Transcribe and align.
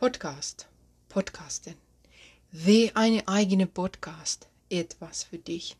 Podcast, 0.00 0.66
Podcasten. 1.10 1.74
Wie 2.50 2.90
eine 2.94 3.28
eigene 3.28 3.66
Podcast, 3.66 4.48
etwas 4.70 5.24
für 5.24 5.36
dich. 5.36 5.76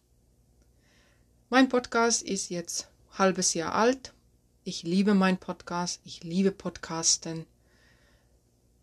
Mein 1.49 1.71
Podcast 1.71 2.21
ist 2.21 2.51
jetzt 2.51 2.91
halbes 3.13 3.55
Jahr 3.55 3.75
alt. 3.75 4.13
Ich 4.63 4.83
liebe 4.83 5.15
meinen 5.15 5.39
Podcast, 5.39 6.03
ich 6.05 6.23
liebe 6.23 6.53
Podcasten. 6.53 7.47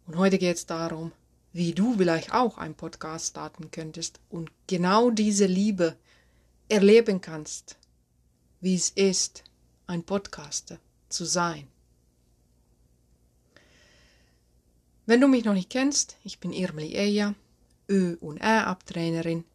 Und 0.08 0.17
heute 0.17 0.39
geht 0.39 0.55
es 0.55 0.65
darum, 0.65 1.12
wie 1.54 1.72
du 1.72 1.97
vielleicht 1.99 2.33
auch 2.33 2.58
einen 2.58 2.74
Podcast 2.74 3.28
starten 3.28 3.69
könntest 3.69 4.19
und 4.29 4.49
genau 4.65 5.12
diese 5.12 5.46
Liebe 5.46 5.96
erleben 6.67 7.22
kannst, 7.22 7.78
wie 8.60 8.74
es 8.74 8.90
ist, 8.90 9.44
ein 9.85 10.01
Podcaster 10.01 10.79
zu 11.10 11.26
sein. 11.26 11.67
Wenn 15.08 15.21
du 15.21 15.29
mich 15.29 15.46
noch 15.46 15.53
nicht 15.53 15.69
kennst, 15.69 16.17
ich 16.25 16.39
bin 16.39 16.52
Irmeli 16.52 16.93
Eja, 16.93 17.34
Ö- 17.89 18.17
und 18.20 18.39
R-Abtrainerin. 18.39 19.45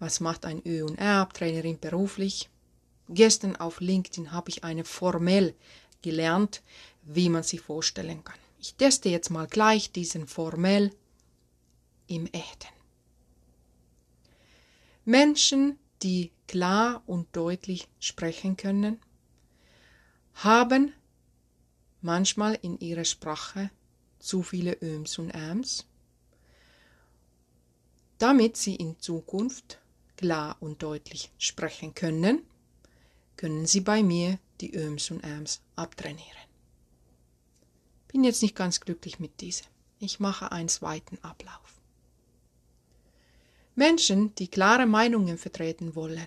Was 0.00 0.18
macht 0.18 0.44
ein 0.44 0.60
Ö- 0.66 0.84
und 0.84 0.98
R-Abtrainerin 0.98 1.78
beruflich? 1.78 2.50
Gestern 3.08 3.54
auf 3.54 3.80
LinkedIn 3.80 4.32
habe 4.32 4.50
ich 4.50 4.64
eine 4.64 4.84
formell 4.84 5.54
gelernt, 6.02 6.62
wie 7.04 7.28
man 7.28 7.44
sie 7.44 7.58
vorstellen 7.58 8.24
kann. 8.24 8.38
Ich 8.58 8.74
teste 8.74 9.08
jetzt 9.08 9.30
mal 9.30 9.46
gleich 9.46 9.92
diesen 9.92 10.26
formell 10.26 10.90
im 12.08 12.26
Echten. 12.26 12.66
Menschen, 15.04 15.78
die 16.02 16.32
klar 16.48 17.04
und 17.06 17.28
deutlich 17.36 17.86
sprechen 18.00 18.56
können, 18.56 19.00
haben 20.34 20.92
manchmal 22.00 22.58
in 22.62 22.80
ihrer 22.80 23.04
Sprache 23.04 23.70
zu 24.18 24.42
viele 24.42 24.76
Öms 24.82 25.18
und 25.18 25.30
Äms, 25.30 25.86
damit 28.18 28.56
sie 28.56 28.74
in 28.74 28.98
Zukunft 28.98 29.78
klar 30.16 30.56
und 30.60 30.82
deutlich 30.82 31.30
sprechen 31.38 31.94
können, 31.94 32.42
können 33.36 33.66
sie 33.66 33.80
bei 33.80 34.02
mir 34.02 34.38
die 34.60 34.74
Öms 34.74 35.10
und 35.10 35.22
Äms 35.22 35.60
abtrainieren. 35.76 36.48
Bin 38.08 38.24
jetzt 38.24 38.42
nicht 38.42 38.56
ganz 38.56 38.80
glücklich 38.80 39.20
mit 39.20 39.40
diesem. 39.40 39.66
Ich 40.00 40.18
mache 40.18 40.50
einen 40.50 40.68
zweiten 40.68 41.18
Ablauf. 41.22 41.80
Menschen, 43.74 44.34
die 44.36 44.48
klare 44.48 44.86
Meinungen 44.86 45.38
vertreten 45.38 45.94
wollen, 45.94 46.26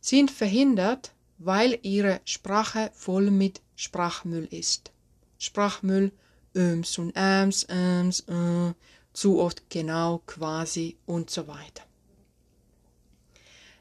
sind 0.00 0.30
verhindert, 0.30 1.12
weil 1.38 1.78
ihre 1.82 2.20
Sprache 2.24 2.90
voll 2.94 3.30
mit 3.30 3.60
Sprachmüll 3.76 4.46
ist. 4.50 4.92
Sprachmüll 5.38 6.12
Öms 6.54 6.98
und 6.98 7.12
Äms, 7.14 7.64
Äms, 7.64 8.20
äh, 8.28 8.74
zu 9.12 9.40
oft 9.40 9.68
genau, 9.68 10.22
quasi 10.26 10.96
und 11.06 11.30
so 11.30 11.46
weiter. 11.46 11.84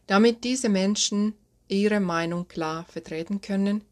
Damit 0.08 0.44
diese 0.44 0.70
Menschen 0.70 1.36
ihre 1.68 2.00
Meinung 2.00 2.48
klar 2.48 2.84
vertreten 2.86 3.40
können, 3.40 3.84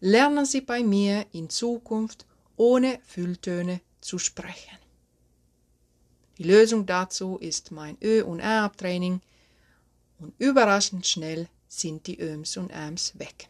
lernen 0.00 0.44
sie 0.44 0.60
bei 0.60 0.82
mir 0.82 1.26
in 1.32 1.48
Zukunft 1.48 2.26
ohne 2.56 2.98
Fülltöne 3.04 3.80
zu 4.00 4.18
sprechen. 4.18 4.78
Die 6.38 6.44
Lösung 6.44 6.86
dazu 6.86 7.36
ist 7.38 7.70
mein 7.70 7.96
Ö- 8.02 8.24
und 8.24 8.40
R-Training 8.40 9.20
und 10.18 10.34
überraschend 10.38 11.06
schnell 11.06 11.48
sind 11.68 12.06
die 12.06 12.18
Öms 12.18 12.56
und 12.56 12.70
Äms 12.70 13.18
weg. 13.18 13.48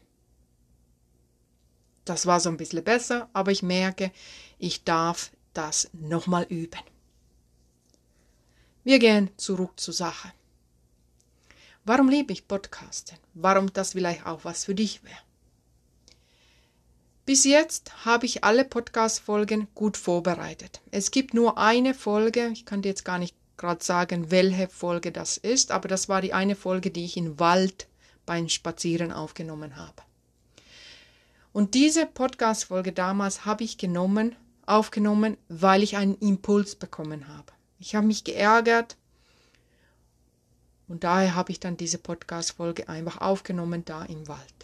Das 2.05 2.27
war 2.27 2.41
so 2.41 2.48
ein 2.48 2.56
bisschen 2.56 2.84
besser, 2.84 3.29
aber 3.33 3.53
ich 3.53 3.62
merke, 3.62 4.11
ich 4.59 4.84
darf 4.84 5.31
das 5.53 5.91
nochmal 5.93 6.45
üben. 6.45 6.81
Wir 8.84 8.98
gehen 8.98 9.31
zurück 9.37 9.79
zur 9.79 9.95
Sache. 9.95 10.33
Warum 11.84 12.09
liebe 12.09 12.33
ich 12.33 12.48
Podcasten? 12.48 13.19
Warum 13.35 13.73
das 13.73 13.92
vielleicht 13.92 14.27
auch 14.27 14.45
was 14.45 14.64
für 14.64 14.74
dich 14.74 15.02
wäre? 15.05 15.19
Bis 17.27 17.45
jetzt 17.45 18.05
habe 18.05 18.27
ich 18.27 18.42
alle 18.42 18.64
Podcast-Folgen 18.64 19.69
gut 19.74 19.97
vorbereitet. 19.97 20.80
Es 20.91 21.11
gibt 21.11 21.35
nur 21.35 21.58
eine 21.58 21.95
Folge, 21.95 22.48
ich 22.48 22.64
kann 22.64 22.83
dir 22.83 22.89
jetzt 22.89 23.05
gar 23.05 23.19
nicht 23.19 23.36
gerade 23.57 23.85
sagen, 23.85 24.30
welche 24.30 24.69
Folge 24.69 25.13
das 25.13 25.36
ist, 25.36 25.70
aber 25.70 25.86
das 25.86 26.08
war 26.08 26.23
die 26.23 26.33
eine 26.33 26.57
Folge, 26.57 26.91
die 26.91 27.05
ich 27.05 27.17
im 27.17 27.39
Wald 27.39 27.86
beim 28.27 28.48
Spazieren 28.48 29.13
aufgenommen 29.13 29.77
habe. 29.77 30.03
Und 31.52 31.74
diese 31.74 32.06
Podcast-Folge 32.06 32.92
damals 32.92 33.44
habe 33.44 33.64
ich 33.64 33.77
genommen, 33.77 34.36
aufgenommen, 34.66 35.36
weil 35.48 35.83
ich 35.83 35.96
einen 35.96 36.16
Impuls 36.18 36.77
bekommen 36.77 37.27
habe. 37.28 37.52
Ich 37.80 37.94
habe 37.94 38.06
mich 38.06 38.22
geärgert 38.22 38.96
und 40.86 41.02
daher 41.02 41.34
habe 41.34 41.50
ich 41.50 41.58
dann 41.58 41.77
diese 41.77 41.98
Podcast-Folge 41.98 42.88
einfach 42.88 43.20
aufgenommen 43.20 43.84
da 43.84 44.05
im 44.05 44.28
Wald. 44.28 44.55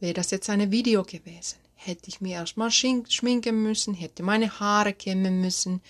Wäre 0.00 0.14
das 0.14 0.30
jetzt 0.30 0.50
eine 0.50 0.70
Video 0.70 1.04
gewesen, 1.04 1.58
hätte 1.74 2.08
ich 2.08 2.20
mir 2.20 2.34
erstmal 2.34 2.70
schminken 2.70 3.62
müssen, 3.62 3.94
hätte 3.94 4.22
meine 4.22 4.58
Haare 4.58 4.92
kämmen 4.92 5.40
müssen, 5.40 5.80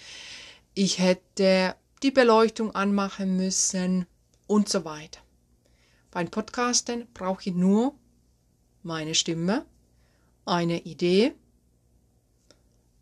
ich 0.75 0.99
hätte 0.99 1.75
die 2.03 2.11
Beleuchtung 2.11 2.75
anmachen 2.75 3.37
müssen 3.37 4.07
und 4.47 4.69
so 4.69 4.85
weiter. 4.85 5.21
Beim 6.11 6.29
Podcasten 6.31 7.07
brauche 7.15 7.49
ich 7.49 7.55
nur 7.55 7.95
meine 8.83 9.15
Stimme, 9.15 9.65
eine 10.45 10.81
Idee 10.83 11.35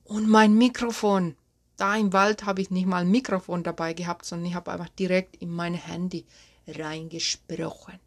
und 0.05 0.29
mein 0.29 0.55
Mikrofon. 0.55 1.37
Da 1.77 1.97
im 1.97 2.13
Wald 2.13 2.45
habe 2.45 2.61
ich 2.61 2.71
nicht 2.71 2.87
mal 2.87 3.03
ein 3.03 3.11
Mikrofon 3.11 3.63
dabei 3.63 3.95
gehabt, 3.95 4.25
sondern 4.27 4.49
ich 4.49 4.55
habe 4.55 4.71
einfach 4.73 4.91
direkt 4.91 5.37
in 5.37 5.51
mein 5.51 5.75
Handy 5.75 6.27
reingesprochen. 6.67 7.99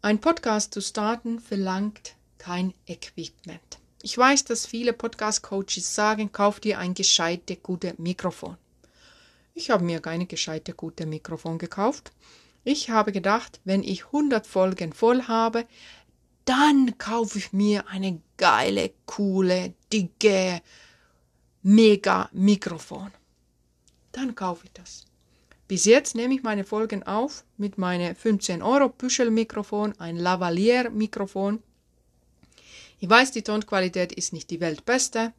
Ein 0.00 0.20
Podcast 0.20 0.74
zu 0.74 0.82
starten 0.82 1.40
verlangt 1.40 2.14
kein 2.38 2.74
Equipment. 2.86 3.78
Ich 4.02 4.18
weiß, 4.18 4.44
dass 4.44 4.66
viele 4.66 4.92
Podcast-Coaches 4.92 5.94
sagen, 5.94 6.30
kauf 6.30 6.60
dir 6.60 6.78
ein 6.78 6.92
gescheite, 6.92 7.56
gute 7.56 7.94
Mikrofon. 7.96 8.58
Ich 9.54 9.70
habe 9.70 9.82
mir 9.82 10.00
keine 10.00 10.26
gescheite, 10.26 10.74
gute 10.74 11.06
Mikrofon 11.06 11.56
gekauft. 11.56 12.12
Ich 12.64 12.88
habe 12.88 13.12
gedacht, 13.12 13.60
wenn 13.64 13.82
ich 13.82 14.06
100 14.06 14.46
Folgen 14.46 14.92
voll 14.94 15.24
habe, 15.24 15.66
dann 16.46 16.96
kaufe 16.98 17.38
ich 17.38 17.52
mir 17.52 17.88
eine 17.88 18.20
geile, 18.36 18.90
coole, 19.06 19.74
dicke, 19.92 20.62
mega 21.62 22.28
Mikrofon. 22.32 23.10
Dann 24.12 24.34
kaufe 24.34 24.64
ich 24.66 24.72
das. 24.72 25.04
Bis 25.68 25.84
jetzt 25.86 26.14
nehme 26.14 26.34
ich 26.34 26.42
meine 26.42 26.64
Folgen 26.64 27.02
auf 27.02 27.44
mit 27.56 27.78
meinem 27.78 28.14
15 28.14 28.62
Euro 28.62 28.88
Büschel-Mikrofon, 28.90 29.94
ein 29.98 30.16
Lavalier-Mikrofon. 30.16 31.62
Ich 33.00 33.08
weiß, 33.08 33.32
die 33.32 33.42
Tonqualität 33.42 34.12
ist 34.12 34.32
nicht 34.32 34.50
die 34.50 34.60
weltbeste, 34.60 35.32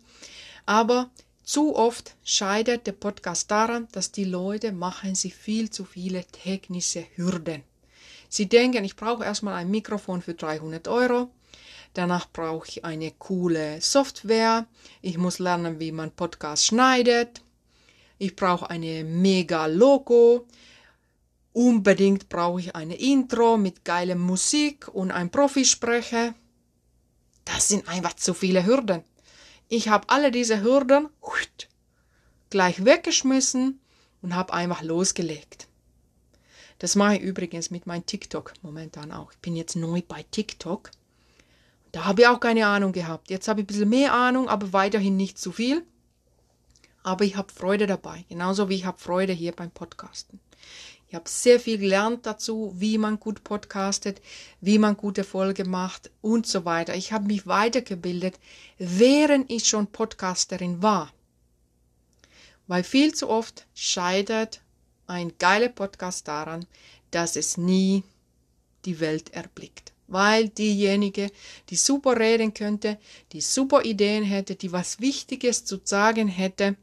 aber 0.65 1.09
zu 1.45 1.75
oft 1.75 2.15
scheitert 2.23 2.87
der 2.87 2.93
Podcast 2.93 3.51
daran, 3.51 3.87
dass 3.91 4.11
die 4.11 4.23
Leute 4.25 4.71
machen 4.71 5.13
sich 5.13 5.35
viel 5.35 5.69
zu 5.69 5.85
viele 5.85 6.25
technische 6.25 7.05
Hürden. 7.15 7.63
Sie 8.29 8.49
denken, 8.49 8.83
ich 8.83 8.95
brauche 8.95 9.23
erstmal 9.23 9.53
ein 9.53 9.69
Mikrofon 9.69 10.23
für 10.23 10.33
300 10.33 10.87
Euro, 10.87 11.29
danach 11.93 12.27
brauche 12.31 12.67
ich 12.67 12.83
eine 12.83 13.11
coole 13.11 13.79
Software, 13.79 14.65
ich 15.01 15.17
muss 15.17 15.37
lernen, 15.39 15.79
wie 15.79 15.91
man 15.91 16.11
Podcast 16.11 16.65
schneidet, 16.65 17.41
ich 18.17 18.35
brauche 18.35 18.69
eine 18.69 19.03
mega 19.03 19.67
Logo, 19.67 20.47
unbedingt 21.53 22.27
brauche 22.27 22.59
ich 22.59 22.75
eine 22.75 22.95
Intro 22.95 23.57
mit 23.57 23.85
geiler 23.85 24.15
Musik 24.15 24.87
und 24.87 25.11
ein 25.11 25.29
Profisprecher. 25.29 26.33
Das 27.45 27.67
sind 27.67 27.87
einfach 27.87 28.15
zu 28.15 28.33
viele 28.33 28.65
Hürden. 28.65 29.03
Ich 29.67 29.89
habe 29.89 30.09
alle 30.09 30.31
diese 30.31 30.61
Hürden 30.61 31.09
gleich 32.49 32.85
weggeschmissen 32.85 33.79
und 34.21 34.35
habe 34.35 34.53
einfach 34.53 34.81
losgelegt. 34.81 35.67
Das 36.79 36.95
mache 36.95 37.15
ich 37.17 37.21
übrigens 37.21 37.71
mit 37.71 37.87
meinem 37.87 38.05
TikTok 38.05 38.53
momentan 38.61 39.11
auch. 39.11 39.31
Ich 39.31 39.39
bin 39.39 39.55
jetzt 39.55 39.75
neu 39.75 40.01
bei 40.07 40.23
TikTok. 40.31 40.91
Da 41.91 42.05
habe 42.05 42.21
ich 42.21 42.27
auch 42.27 42.39
keine 42.39 42.67
Ahnung 42.67 42.91
gehabt. 42.91 43.29
Jetzt 43.29 43.47
habe 43.47 43.61
ich 43.61 43.63
ein 43.63 43.67
bisschen 43.67 43.89
mehr 43.89 44.13
Ahnung, 44.13 44.49
aber 44.49 44.73
weiterhin 44.73 45.15
nicht 45.17 45.37
zu 45.39 45.51
viel. 45.51 45.83
Aber 47.03 47.23
ich 47.23 47.35
habe 47.35 47.51
Freude 47.51 47.87
dabei, 47.87 48.25
genauso 48.29 48.67
wie 48.69 48.75
ich 48.75 48.85
habe 48.85 48.99
Freude 48.99 49.33
hier 49.33 49.51
beim 49.51 49.71
Podcasten. 49.71 50.39
Ich 51.15 51.17
habe 51.17 51.29
sehr 51.29 51.61
viel 51.61 51.77
gelernt 51.77 52.25
dazu, 52.25 52.73
wie 52.75 52.97
man 52.97 53.21
gut 53.21 53.45
podcastet, 53.45 54.21
wie 54.59 54.77
man 54.77 54.97
gute 54.97 55.23
Folge 55.23 55.63
macht 55.63 56.11
und 56.19 56.45
so 56.45 56.65
weiter. 56.65 56.93
Ich 56.93 57.13
habe 57.13 57.27
mich 57.27 57.47
weitergebildet, 57.47 58.37
während 58.79 59.49
ich 59.49 59.65
schon 59.65 59.87
Podcasterin 59.87 60.83
war. 60.83 61.13
Weil 62.67 62.83
viel 62.83 63.15
zu 63.15 63.29
oft 63.29 63.65
scheitert 63.73 64.59
ein 65.07 65.31
geiler 65.39 65.69
Podcast 65.69 66.27
daran, 66.27 66.65
dass 67.11 67.37
es 67.37 67.55
nie 67.55 68.03
die 68.83 68.99
Welt 68.99 69.33
erblickt. 69.33 69.93
weil 70.07 70.49
diejenige, 70.49 71.31
die 71.69 71.77
super 71.77 72.19
reden 72.19 72.53
könnte, 72.53 72.99
die 73.31 73.39
super 73.39 73.85
Ideen 73.85 74.25
hätte, 74.25 74.55
die 74.55 74.73
was 74.73 74.99
Wichtiges 74.99 75.63
zu 75.63 75.79
sagen 75.81 76.27
hätte, 76.27 76.75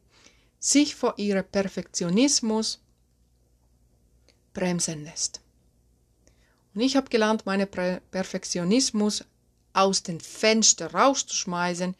sich 0.58 0.94
vor 0.94 1.18
ihrem 1.18 1.44
Perfektionismus 1.44 2.80
bremsen 4.52 5.04
lässt. 5.04 5.40
Und 6.74 6.80
ich 6.80 6.96
habe 6.96 7.10
gelernt, 7.10 7.46
meinen 7.46 7.68
Perfektionismus 7.68 9.24
aus 9.72 10.02
den 10.02 10.20
Fenster 10.20 10.92
rauszuschmeißen. 10.92 11.94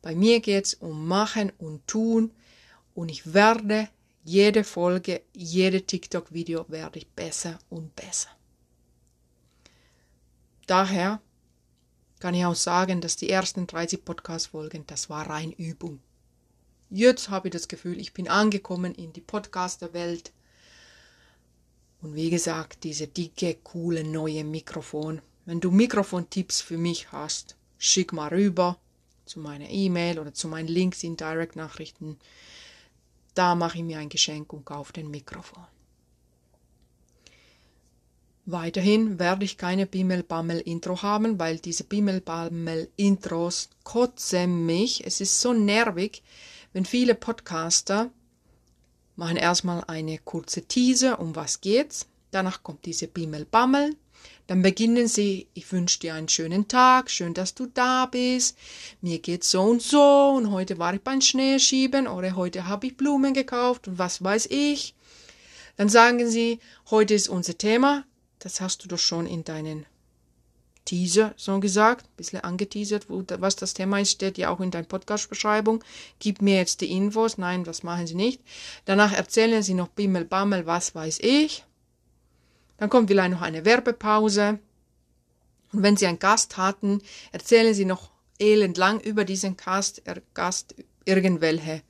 Bei 0.00 0.14
mir 0.14 0.40
geht 0.40 0.66
es 0.66 0.74
um 0.74 1.06
Machen 1.06 1.52
und 1.58 1.86
Tun 1.86 2.32
und 2.94 3.08
ich 3.08 3.32
werde 3.32 3.88
jede 4.24 4.64
Folge, 4.64 5.22
jede 5.34 5.82
TikTok-Video 5.82 6.64
werde 6.68 7.00
ich 7.00 7.08
besser 7.08 7.58
und 7.70 7.94
besser. 7.96 8.30
Daher 10.66 11.20
kann 12.20 12.34
ich 12.34 12.44
auch 12.44 12.54
sagen, 12.54 13.00
dass 13.00 13.16
die 13.16 13.30
ersten 13.30 13.66
30 13.66 14.04
Podcast-Folgen, 14.04 14.86
das 14.86 15.10
war 15.10 15.28
rein 15.28 15.50
Übung. 15.52 15.98
Jetzt 16.88 17.30
habe 17.30 17.48
ich 17.48 17.52
das 17.52 17.66
Gefühl, 17.66 17.98
ich 17.98 18.14
bin 18.14 18.28
angekommen 18.28 18.94
in 18.94 19.12
die 19.12 19.20
Podcaster-Welt. 19.20 20.32
Und 22.02 22.16
wie 22.16 22.30
gesagt, 22.30 22.84
diese 22.84 23.06
dicke, 23.06 23.54
coole 23.62 24.02
neue 24.04 24.44
Mikrofon. 24.44 25.22
Wenn 25.46 25.60
du 25.60 25.70
Mikrofontipps 25.70 26.60
für 26.60 26.76
mich 26.76 27.12
hast, 27.12 27.56
schick 27.78 28.12
mal 28.12 28.28
rüber 28.28 28.76
zu 29.24 29.40
meiner 29.40 29.70
E-Mail 29.70 30.18
oder 30.18 30.34
zu 30.34 30.48
meinen 30.48 30.68
Links 30.68 31.04
in 31.04 31.16
Direct-Nachrichten. 31.16 32.18
Da 33.34 33.54
mache 33.54 33.78
ich 33.78 33.84
mir 33.84 33.98
ein 33.98 34.08
Geschenk 34.08 34.52
und 34.52 34.64
kaufe 34.64 34.92
den 34.92 35.10
Mikrofon. 35.10 35.64
Weiterhin 38.44 39.20
werde 39.20 39.44
ich 39.44 39.56
keine 39.56 39.86
Bimmel-Bammel-Intro 39.86 41.02
haben, 41.02 41.38
weil 41.38 41.60
diese 41.60 41.84
Bimmel-Bammel-Intros 41.84 43.70
kotzen 43.84 44.66
mich. 44.66 45.06
Es 45.06 45.20
ist 45.20 45.40
so 45.40 45.52
nervig, 45.52 46.24
wenn 46.72 46.84
viele 46.84 47.14
Podcaster 47.14 48.10
machen 49.16 49.36
erstmal 49.36 49.84
eine 49.86 50.18
kurze 50.18 50.62
Teaser, 50.62 51.20
um 51.20 51.36
was 51.36 51.60
geht's. 51.60 52.06
Danach 52.30 52.62
kommt 52.62 52.86
diese 52.86 53.08
Bimmel-Bammel. 53.08 53.96
Dann 54.46 54.62
beginnen 54.62 55.08
sie, 55.08 55.46
ich 55.54 55.70
wünsche 55.72 56.00
dir 56.00 56.14
einen 56.14 56.28
schönen 56.28 56.68
Tag, 56.68 57.10
schön, 57.10 57.34
dass 57.34 57.54
du 57.54 57.66
da 57.66 58.06
bist. 58.06 58.56
Mir 59.00 59.18
geht's 59.18 59.50
so 59.50 59.62
und 59.62 59.82
so 59.82 60.34
und 60.36 60.50
heute 60.50 60.78
war 60.78 60.94
ich 60.94 61.00
beim 61.00 61.20
Schneeschieben 61.20 62.06
oder 62.06 62.36
heute 62.36 62.66
habe 62.66 62.88
ich 62.88 62.96
Blumen 62.96 63.34
gekauft 63.34 63.88
und 63.88 63.98
was 63.98 64.22
weiß 64.22 64.46
ich. 64.50 64.94
Dann 65.76 65.88
sagen 65.88 66.28
sie, 66.28 66.58
heute 66.90 67.14
ist 67.14 67.28
unser 67.28 67.56
Thema, 67.56 68.04
das 68.40 68.60
hast 68.60 68.84
du 68.84 68.88
doch 68.88 68.98
schon 68.98 69.26
in 69.26 69.44
deinen 69.44 69.86
Teaser 70.84 71.32
so 71.36 71.60
gesagt, 71.60 72.06
ein 72.06 72.16
bisschen 72.16 72.40
angeteasert, 72.40 73.08
wo, 73.08 73.22
was 73.38 73.56
das 73.56 73.74
Thema 73.74 74.00
ist, 74.00 74.10
steht 74.10 74.38
ja 74.38 74.50
auch 74.50 74.60
in 74.60 74.70
deiner 74.70 74.86
Podcast-Beschreibung. 74.86 75.82
Gib 76.18 76.42
mir 76.42 76.56
jetzt 76.56 76.80
die 76.80 76.90
Infos. 76.90 77.38
Nein, 77.38 77.64
das 77.64 77.82
machen 77.82 78.06
sie 78.06 78.14
nicht. 78.14 78.40
Danach 78.84 79.12
erzählen 79.12 79.62
sie 79.62 79.74
noch 79.74 79.88
Bimmel, 79.88 80.24
Bammel, 80.24 80.66
was 80.66 80.94
weiß 80.94 81.20
ich. 81.20 81.64
Dann 82.78 82.90
kommt 82.90 83.08
vielleicht 83.08 83.32
noch 83.32 83.42
eine 83.42 83.64
Werbepause. 83.64 84.58
Und 85.72 85.82
wenn 85.82 85.96
sie 85.96 86.06
einen 86.06 86.18
Gast 86.18 86.56
hatten, 86.56 87.00
erzählen 87.30 87.74
sie 87.74 87.84
noch 87.84 88.10
elendlang 88.38 89.00
über 89.00 89.24
diesen 89.24 89.56
Gast, 89.56 90.02
Gast 90.34 90.74
irgendwelche 91.04 91.82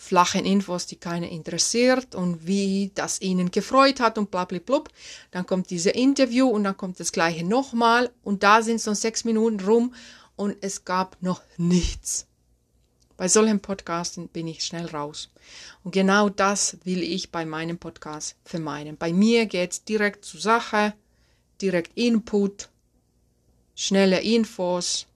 flachen 0.00 0.46
Infos, 0.46 0.86
die 0.86 0.96
keiner 0.96 1.28
interessiert 1.28 2.14
und 2.14 2.46
wie 2.46 2.90
das 2.94 3.20
ihnen 3.20 3.50
gefreut 3.50 4.00
hat 4.00 4.16
und 4.16 4.30
blub. 4.30 4.88
Dann 5.30 5.44
kommt 5.44 5.68
dieses 5.68 5.92
Interview 5.92 6.48
und 6.48 6.64
dann 6.64 6.76
kommt 6.76 6.98
das 7.00 7.12
gleiche 7.12 7.44
nochmal 7.44 8.10
und 8.22 8.42
da 8.42 8.62
sind 8.62 8.80
so 8.80 8.94
sechs 8.94 9.24
Minuten 9.24 9.60
rum 9.60 9.94
und 10.36 10.56
es 10.62 10.86
gab 10.86 11.22
noch 11.22 11.42
nichts. 11.58 12.26
Bei 13.18 13.28
solchen 13.28 13.60
Podcasten 13.60 14.28
bin 14.28 14.48
ich 14.48 14.64
schnell 14.64 14.86
raus. 14.86 15.28
Und 15.84 15.92
genau 15.92 16.30
das 16.30 16.78
will 16.84 17.02
ich 17.02 17.30
bei 17.30 17.44
meinem 17.44 17.76
Podcast 17.76 18.36
vermeiden. 18.42 18.96
Bei 18.96 19.12
mir 19.12 19.44
geht's 19.44 19.84
direkt 19.84 20.24
zur 20.24 20.40
Sache, 20.40 20.94
direkt 21.60 21.94
Input, 21.98 22.70
schnelle 23.74 24.22
Infos. 24.22 25.06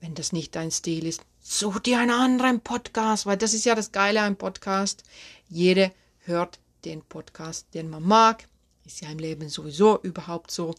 Wenn 0.00 0.14
das 0.14 0.32
nicht 0.32 0.54
dein 0.54 0.70
Stil 0.70 1.06
ist, 1.06 1.22
such 1.50 1.80
dir 1.80 1.98
einen 1.98 2.12
anderen 2.12 2.60
Podcast, 2.60 3.26
weil 3.26 3.36
das 3.36 3.54
ist 3.54 3.64
ja 3.64 3.74
das 3.74 3.90
Geile 3.90 4.22
am 4.22 4.36
Podcast. 4.36 5.02
Jeder 5.48 5.90
hört 6.20 6.60
den 6.84 7.02
Podcast, 7.02 7.74
den 7.74 7.90
man 7.90 8.04
mag. 8.04 8.46
Ist 8.86 9.00
ja 9.00 9.10
im 9.10 9.18
Leben 9.18 9.48
sowieso 9.48 10.00
überhaupt 10.02 10.52
so. 10.52 10.76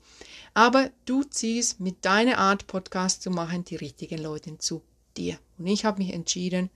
Aber 0.53 0.89
du 1.05 1.23
ziehst 1.23 1.81
mit 1.81 2.05
deiner 2.05 2.37
Art, 2.37 2.67
Podcast 2.67 3.21
zu 3.21 3.31
machen, 3.31 3.65
die 3.65 3.75
richtigen 3.75 4.21
Leute 4.21 4.57
zu 4.59 4.81
dir. 5.17 5.37
Und 5.57 5.67
ich 5.67 5.83
habe 5.83 6.01
mich 6.01 6.13
entschieden, 6.13 6.69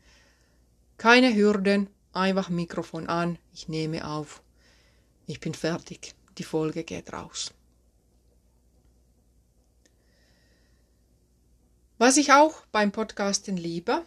keine 0.98 1.34
Hürden, 1.34 1.88
einfach 2.12 2.50
Mikrofon 2.50 3.08
an, 3.08 3.40
ich 3.54 3.70
nehme 3.70 4.06
auf. 4.08 4.42
Ich 5.26 5.40
bin 5.40 5.54
fertig. 5.54 6.14
Die 6.38 6.44
Folge 6.44 6.84
geht 6.84 7.14
raus. 7.14 7.54
Was 11.98 12.18
ich 12.18 12.34
auch 12.34 12.66
beim 12.74 12.92
Podcasten 12.92 13.56
liebe, 13.56 14.02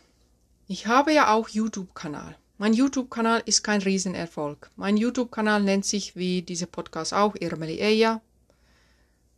ich 0.67 0.87
habe 0.87 1.11
ja 1.14 1.32
auch 1.32 1.49
YouTube-Kanal. 1.49 2.37
Mein 2.58 2.75
YouTube-Kanal 2.75 3.43
ist 3.46 3.62
kein 3.64 3.81
Riesenerfolg. 3.81 4.70
Mein 4.76 4.99
YouTube-Kanal 4.99 5.62
nennt 5.62 5.87
sich 5.87 6.14
wie 6.14 6.43
diese 6.43 6.67
Podcast 6.67 7.14
auch 7.14 7.35
Irmeli 7.40 7.81
Eja. 7.81 8.20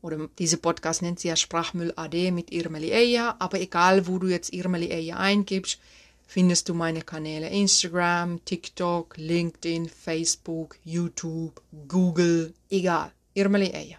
Oder 0.03 0.29
diese 0.41 0.57
Podcast 0.57 1.01
nennt 1.01 1.21
sich 1.21 1.29
ja 1.29 1.37
Sprachmüll 1.37 1.93
AD 1.95 2.33
mit 2.33 2.51
Irmeli 2.51 2.91
Eja. 2.91 3.37
Aber 3.39 3.61
egal, 3.61 4.09
wo 4.09 4.19
du 4.19 4.27
jetzt 4.27 4.53
Irmeli 4.53 4.91
Eja 4.91 5.19
eingibst, 5.19 5.79
findest 6.27 6.69
du 6.69 6.75
meine 6.75 7.03
Kanäle 7.03 7.49
Instagram, 7.51 8.45
TikTok, 8.45 9.17
LinkedIn, 9.17 9.89
Facebook, 9.89 10.77
YouTube, 10.83 11.63
Google, 11.87 12.53
egal. 12.69 13.13
Irmeli 13.35 13.71
Eja. 13.71 13.99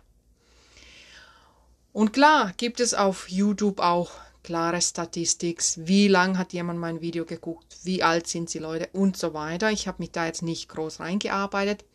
Und 1.93 2.11
klar 2.11 2.51
gibt 2.57 2.81
es 2.81 2.93
auf 2.93 3.29
YouTube 3.29 3.79
auch 3.79 4.11
klare 4.43 4.81
Statistik, 4.81 5.61
wie 5.77 6.07
lang 6.07 6.37
hat 6.37 6.53
jemand 6.53 6.79
mein 6.79 7.01
Video 7.01 7.25
geguckt, 7.25 7.77
wie 7.83 8.03
alt 8.03 8.27
sind 8.27 8.53
die 8.53 8.59
Leute 8.59 8.89
und 8.93 9.17
so 9.17 9.33
weiter. 9.33 9.71
Ich 9.71 9.87
habe 9.87 10.01
mich 10.01 10.11
da 10.11 10.25
jetzt 10.25 10.41
nicht 10.41 10.69
groß 10.69 10.99
reingearbeitet, 10.99 11.85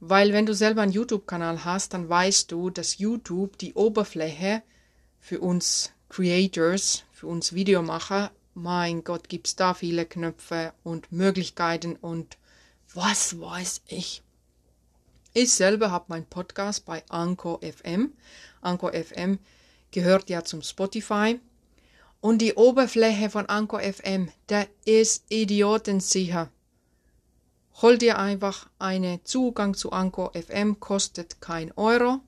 weil 0.00 0.32
wenn 0.32 0.46
du 0.46 0.54
selber 0.54 0.82
einen 0.82 0.92
YouTube-Kanal 0.92 1.64
hast, 1.64 1.94
dann 1.94 2.08
weißt 2.08 2.50
du, 2.50 2.70
dass 2.70 2.98
YouTube 2.98 3.58
die 3.58 3.74
Oberfläche 3.74 4.62
für 5.20 5.40
uns 5.40 5.92
Creators, 6.08 7.04
für 7.12 7.28
uns 7.28 7.52
Videomacher, 7.54 8.32
mein 8.54 9.04
Gott, 9.04 9.28
gibt 9.28 9.46
es 9.46 9.56
da 9.56 9.74
viele 9.74 10.04
Knöpfe 10.04 10.72
und 10.82 11.10
Möglichkeiten 11.10 11.96
und 11.96 12.36
was 12.94 13.40
weiß 13.40 13.82
ich. 13.86 14.22
Ich 15.34 15.52
selber 15.52 15.90
habe 15.90 16.06
meinen 16.08 16.26
Podcast 16.26 16.84
bei 16.84 17.02
Anchor 17.08 17.60
FM. 17.62 18.12
Anchor 18.60 18.92
FM 18.92 19.38
gehört 19.90 20.28
ja 20.28 20.44
zum 20.44 20.60
Spotify. 20.60 21.40
Und 22.22 22.38
die 22.38 22.54
Oberfläche 22.54 23.30
von 23.30 23.46
Anchor 23.46 23.80
FM, 23.80 24.30
der 24.48 24.68
ist 24.84 25.24
idiotensicher. 25.28 26.52
Hol 27.82 27.98
dir 27.98 28.16
einfach 28.16 28.70
einen 28.78 29.24
Zugang 29.24 29.74
zu 29.74 29.90
Anchor 29.90 30.30
FM, 30.32 30.78
kostet 30.78 31.40
kein 31.40 31.72
Euro. 31.72 32.20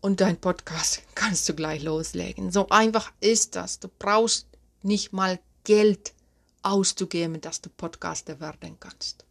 Und 0.00 0.22
dein 0.22 0.38
Podcast 0.38 1.02
kannst 1.14 1.46
du 1.50 1.54
gleich 1.54 1.82
loslegen. 1.82 2.50
So 2.50 2.70
einfach 2.70 3.12
ist 3.20 3.54
das. 3.54 3.80
Du 3.80 3.88
brauchst 3.98 4.46
nicht 4.82 5.12
mal 5.12 5.38
Geld 5.64 6.14
auszugeben, 6.62 7.42
dass 7.42 7.60
du 7.60 7.68
Podcaster 7.68 8.40
werden 8.40 8.78
kannst. 8.80 9.26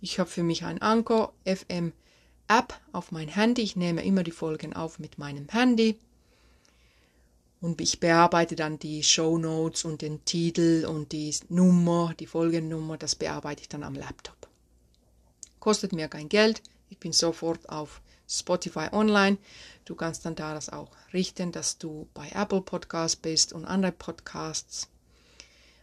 Ich 0.00 0.20
habe 0.20 0.30
für 0.30 0.44
mich 0.44 0.62
ein 0.62 0.80
Anchor 0.80 1.32
FM 1.44 1.92
App 2.46 2.78
auf 2.92 3.10
mein 3.10 3.26
Handy. 3.26 3.62
Ich 3.62 3.74
nehme 3.74 4.04
immer 4.04 4.22
die 4.22 4.30
Folgen 4.30 4.74
auf 4.74 5.00
mit 5.00 5.18
meinem 5.18 5.48
Handy. 5.48 5.98
Und 7.62 7.80
ich 7.80 8.00
bearbeite 8.00 8.56
dann 8.56 8.80
die 8.80 9.04
Show 9.04 9.38
Notes 9.38 9.84
und 9.84 10.02
den 10.02 10.24
Titel 10.24 10.84
und 10.84 11.12
die 11.12 11.32
Nummer, 11.48 12.12
die 12.18 12.26
Folgennummer, 12.26 12.98
das 12.98 13.14
bearbeite 13.14 13.62
ich 13.62 13.68
dann 13.68 13.84
am 13.84 13.94
Laptop. 13.94 14.48
Kostet 15.60 15.92
mir 15.92 16.08
kein 16.08 16.28
Geld. 16.28 16.60
Ich 16.88 16.98
bin 16.98 17.12
sofort 17.12 17.68
auf 17.68 18.02
Spotify 18.28 18.88
online. 18.90 19.38
Du 19.84 19.94
kannst 19.94 20.26
dann 20.26 20.34
da 20.34 20.54
das 20.54 20.70
auch 20.70 20.90
richten, 21.12 21.52
dass 21.52 21.78
du 21.78 22.08
bei 22.14 22.30
Apple 22.34 22.62
Podcasts 22.62 23.14
bist 23.14 23.52
und 23.52 23.64
andere 23.64 23.92
Podcasts. 23.92 24.88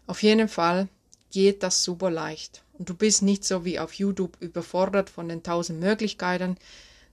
Auf 0.05 0.21
jeden 0.21 0.49
Fall 0.49 0.89
geht 1.31 1.63
das 1.63 1.81
super 1.85 2.11
leicht. 2.11 2.61
Und 2.73 2.89
du 2.89 2.93
bist 2.93 3.21
nicht 3.21 3.45
so 3.45 3.63
wie 3.63 3.79
auf 3.79 3.93
YouTube 3.93 4.35
überfordert 4.41 5.09
von 5.09 5.29
den 5.29 5.43
tausend 5.43 5.79
Möglichkeiten, 5.79 6.57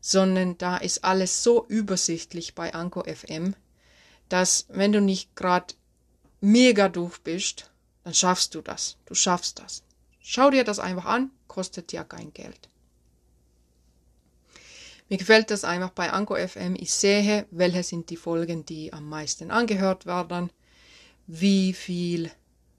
sondern 0.01 0.59
da 0.59 0.77
ist 0.77 1.05
alles 1.05 1.45
so 1.45 1.65
übersichtlich 1.69 2.57
bei 2.57 2.75
Anko 2.75 3.05
FM 3.05 3.55
dass 4.29 4.67
wenn 4.69 4.93
du 4.93 5.01
nicht 5.01 5.35
gerade 5.37 5.75
mega 6.41 6.89
doof 6.89 7.21
bist, 7.23 7.71
dann 8.05 8.15
schaffst 8.15 8.55
du 8.55 8.61
das. 8.63 8.97
Du 9.07 9.15
schaffst 9.15 9.59
das. 9.59 9.83
Schau 10.21 10.51
dir 10.51 10.65
das 10.65 10.79
einfach 10.79 11.07
an, 11.07 11.31
kostet 11.47 11.93
ja 11.93 12.05
kein 12.05 12.33
Geld. 12.33 12.69
Mir 15.09 15.19
gefällt 15.19 15.51
das 15.51 15.63
einfach 15.63 15.91
bei 15.91 16.13
Anko 16.13 16.35
FM. 16.35 16.75
Ich 16.77 16.93
sehe, 16.93 17.47
welche 17.51 17.85
sind 17.85 18.11
die 18.11 18.17
Folgen, 18.17 18.65
die 18.65 18.93
am 18.93 19.09
meisten 19.09 19.53
angehört 19.53 20.05
werden, 20.05 20.51
wie 21.29 21.73
viel 21.73 22.31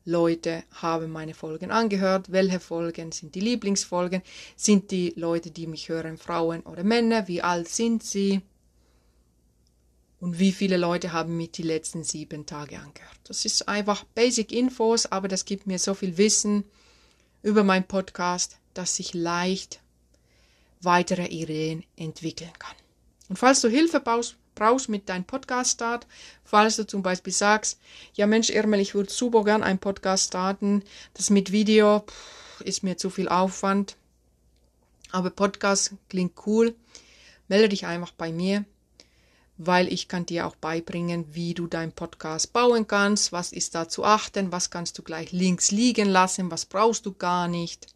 Leute 0.03 0.63
haben 0.71 1.11
meine 1.11 1.33
Folgen 1.33 1.71
angehört, 1.71 2.31
welche 2.31 2.59
Folgen 2.59 3.11
sind 3.11 3.35
die 3.35 3.41
Lieblingsfolgen, 3.41 4.21
sind 4.55 4.91
die 4.91 5.13
Leute, 5.15 5.51
die 5.51 5.67
mich 5.67 5.89
hören, 5.89 6.17
Frauen 6.17 6.61
oder 6.61 6.83
Männer, 6.83 7.27
wie 7.27 7.41
alt 7.41 7.67
sind 7.67 8.03
sie 8.03 8.41
und 10.19 10.39
wie 10.39 10.51
viele 10.51 10.77
Leute 10.77 11.13
haben 11.13 11.37
mich 11.37 11.51
die 11.51 11.63
letzten 11.63 12.03
sieben 12.03 12.45
Tage 12.45 12.79
angehört. 12.79 13.19
Das 13.25 13.45
ist 13.45 13.67
einfach 13.67 14.03
Basic 14.15 14.51
Infos, 14.51 15.05
aber 15.05 15.27
das 15.27 15.45
gibt 15.45 15.67
mir 15.67 15.79
so 15.79 15.93
viel 15.93 16.17
Wissen 16.17 16.63
über 17.43 17.63
meinen 17.63 17.87
Podcast, 17.87 18.57
dass 18.73 18.99
ich 18.99 19.13
leicht 19.13 19.79
weitere 20.81 21.27
Ideen 21.27 21.83
entwickeln 21.95 22.51
kann. 22.57 22.75
Und 23.29 23.37
falls 23.37 23.61
du 23.61 23.67
Hilfe 23.67 23.99
brauchst, 23.99 24.37
mit 24.89 25.07
deinem 25.07 25.25
Podcast 25.25 25.73
Start, 25.73 26.07
falls 26.43 26.77
du 26.77 26.87
zum 26.87 27.03
Beispiel 27.03 27.33
sagst, 27.33 27.79
ja 28.15 28.25
Mensch 28.25 28.49
Irmel, 28.49 28.79
ich 28.79 28.95
würde 28.95 29.11
super 29.11 29.43
gern 29.43 29.61
einen 29.61 29.77
Podcast 29.77 30.29
starten, 30.29 30.83
das 31.13 31.29
mit 31.29 31.51
Video 31.51 31.99
pff, 31.99 32.61
ist 32.61 32.81
mir 32.81 32.97
zu 32.97 33.11
viel 33.11 33.29
Aufwand, 33.29 33.97
aber 35.11 35.29
Podcast 35.29 35.93
klingt 36.09 36.33
cool, 36.47 36.73
melde 37.47 37.69
dich 37.69 37.85
einfach 37.85 38.11
bei 38.13 38.31
mir, 38.31 38.65
weil 39.57 39.91
ich 39.91 40.07
kann 40.07 40.25
dir 40.25 40.47
auch 40.47 40.55
beibringen, 40.55 41.25
wie 41.33 41.53
du 41.53 41.67
deinen 41.67 41.91
Podcast 41.91 42.53
bauen 42.53 42.87
kannst, 42.87 43.31
was 43.31 43.51
ist 43.51 43.75
da 43.75 43.89
zu 43.89 44.03
achten, 44.03 44.51
was 44.51 44.69
kannst 44.69 44.97
du 44.97 45.03
gleich 45.03 45.31
links 45.31 45.71
liegen 45.71 46.09
lassen, 46.09 46.51
was 46.51 46.65
brauchst 46.65 47.05
du 47.05 47.13
gar 47.13 47.47
nicht. 47.47 47.87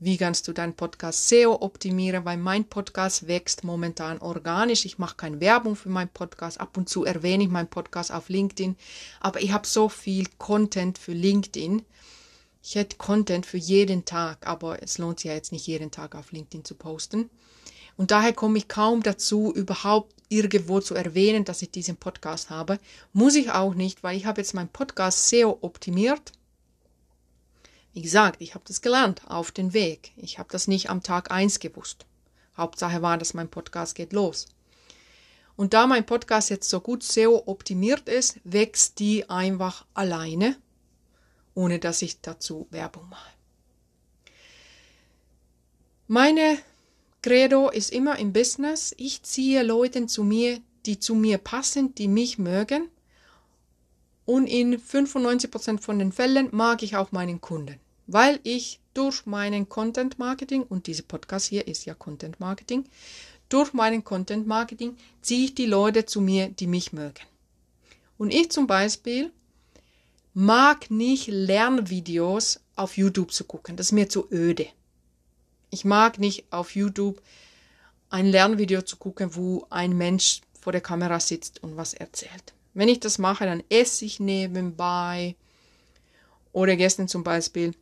Wie 0.00 0.16
kannst 0.16 0.48
du 0.48 0.52
deinen 0.52 0.74
Podcast 0.74 1.28
SEO 1.28 1.62
optimieren? 1.62 2.24
Weil 2.24 2.36
mein 2.36 2.64
Podcast 2.64 3.26
wächst 3.26 3.64
momentan 3.64 4.18
organisch. 4.18 4.84
Ich 4.84 4.98
mache 4.98 5.16
keine 5.16 5.40
Werbung 5.40 5.76
für 5.76 5.88
meinen 5.88 6.10
Podcast. 6.10 6.60
Ab 6.60 6.76
und 6.76 6.88
zu 6.90 7.04
erwähne 7.04 7.44
ich 7.44 7.48
meinen 7.48 7.68
Podcast 7.68 8.12
auf 8.12 8.28
LinkedIn. 8.28 8.76
Aber 9.20 9.40
ich 9.40 9.52
habe 9.52 9.66
so 9.66 9.88
viel 9.88 10.26
Content 10.36 10.98
für 10.98 11.12
LinkedIn. 11.12 11.82
Ich 12.62 12.74
hätte 12.74 12.96
Content 12.96 13.46
für 13.46 13.56
jeden 13.56 14.04
Tag, 14.04 14.46
aber 14.46 14.82
es 14.82 14.98
lohnt 14.98 15.20
sich 15.20 15.28
ja 15.28 15.34
jetzt 15.34 15.52
nicht 15.52 15.66
jeden 15.66 15.90
Tag 15.90 16.14
auf 16.14 16.32
LinkedIn 16.32 16.64
zu 16.64 16.74
posten. 16.74 17.30
Und 17.96 18.10
daher 18.10 18.32
komme 18.32 18.58
ich 18.58 18.68
kaum 18.68 19.02
dazu, 19.02 19.52
überhaupt 19.54 20.14
irgendwo 20.28 20.80
zu 20.80 20.94
erwähnen, 20.94 21.44
dass 21.44 21.62
ich 21.62 21.70
diesen 21.70 21.96
Podcast 21.96 22.50
habe. 22.50 22.78
Muss 23.12 23.34
ich 23.34 23.50
auch 23.50 23.74
nicht, 23.74 24.02
weil 24.02 24.16
ich 24.16 24.26
habe 24.26 24.40
jetzt 24.40 24.54
meinen 24.54 24.68
Podcast 24.68 25.28
SEO 25.28 25.58
optimiert 25.60 26.32
wie 27.94 28.02
gesagt, 28.02 28.42
ich 28.42 28.54
habe 28.54 28.64
das 28.66 28.82
gelernt 28.82 29.22
auf 29.26 29.52
den 29.52 29.72
Weg. 29.72 30.12
Ich 30.16 30.38
habe 30.40 30.48
das 30.50 30.66
nicht 30.66 30.90
am 30.90 31.02
Tag 31.02 31.30
eins 31.30 31.60
gewusst. 31.60 32.06
Hauptsache 32.56 33.02
war, 33.02 33.18
dass 33.18 33.34
mein 33.34 33.48
Podcast 33.48 33.94
geht 33.94 34.12
los. 34.12 34.46
Und 35.56 35.74
da 35.74 35.86
mein 35.86 36.04
Podcast 36.04 36.50
jetzt 36.50 36.68
so 36.68 36.80
gut 36.80 37.04
SEO 37.04 37.44
optimiert 37.46 38.08
ist, 38.08 38.40
wächst 38.42 38.98
die 38.98 39.30
einfach 39.30 39.86
alleine, 39.94 40.56
ohne 41.54 41.78
dass 41.78 42.02
ich 42.02 42.20
dazu 42.20 42.66
Werbung 42.70 43.08
mache. 43.08 43.30
Meine 46.08 46.58
Credo 47.24 47.70
ist 47.70 47.90
immer 47.90 48.18
im 48.18 48.32
Business, 48.32 48.94
ich 48.98 49.22
ziehe 49.22 49.62
Leute 49.62 50.06
zu 50.06 50.24
mir, 50.24 50.60
die 50.84 50.98
zu 50.98 51.14
mir 51.14 51.38
passen, 51.38 51.94
die 51.94 52.08
mich 52.08 52.38
mögen. 52.38 52.88
Und 54.26 54.46
in 54.46 54.78
95% 54.78 55.80
von 55.80 55.98
den 55.98 56.12
Fällen 56.12 56.48
mag 56.52 56.82
ich 56.82 56.96
auch 56.96 57.12
meinen 57.12 57.40
Kunden 57.40 57.80
weil 58.06 58.40
ich 58.42 58.80
durch 58.92 59.26
meinen 59.26 59.68
Content 59.68 60.18
Marketing, 60.18 60.62
und 60.62 60.86
dieser 60.86 61.02
Podcast 61.02 61.46
hier 61.46 61.66
ist 61.66 61.84
ja 61.84 61.94
Content 61.94 62.38
Marketing, 62.40 62.84
durch 63.48 63.72
meinen 63.72 64.04
Content 64.04 64.46
Marketing 64.46 64.96
ziehe 65.20 65.46
ich 65.46 65.54
die 65.54 65.66
Leute 65.66 66.06
zu 66.06 66.20
mir, 66.20 66.48
die 66.48 66.66
mich 66.66 66.92
mögen. 66.92 67.24
Und 68.18 68.32
ich 68.32 68.50
zum 68.50 68.66
Beispiel 68.66 69.32
mag 70.32 70.90
nicht 70.90 71.28
Lernvideos 71.28 72.60
auf 72.76 72.96
YouTube 72.96 73.32
zu 73.32 73.44
gucken. 73.44 73.76
Das 73.76 73.86
ist 73.86 73.92
mir 73.92 74.08
zu 74.08 74.30
öde. 74.30 74.66
Ich 75.74 75.84
mag 75.84 76.20
nicht 76.20 76.44
auf 76.50 76.76
YouTube 76.76 77.20
ein 78.08 78.26
Lernvideo 78.26 78.82
zu 78.82 78.96
gucken, 78.96 79.34
wo 79.34 79.66
ein 79.70 79.98
Mensch 79.98 80.40
vor 80.60 80.70
der 80.70 80.80
Kamera 80.80 81.18
sitzt 81.18 81.64
und 81.64 81.76
was 81.76 81.94
erzählt. 81.94 82.54
Wenn 82.74 82.88
ich 82.88 83.00
das 83.00 83.18
mache, 83.18 83.44
dann 83.44 83.60
esse 83.70 84.04
ich 84.04 84.20
nebenbei. 84.20 85.34
Oder 86.52 86.76
gestern 86.76 87.08
zum 87.08 87.24
Beispiel 87.24 87.74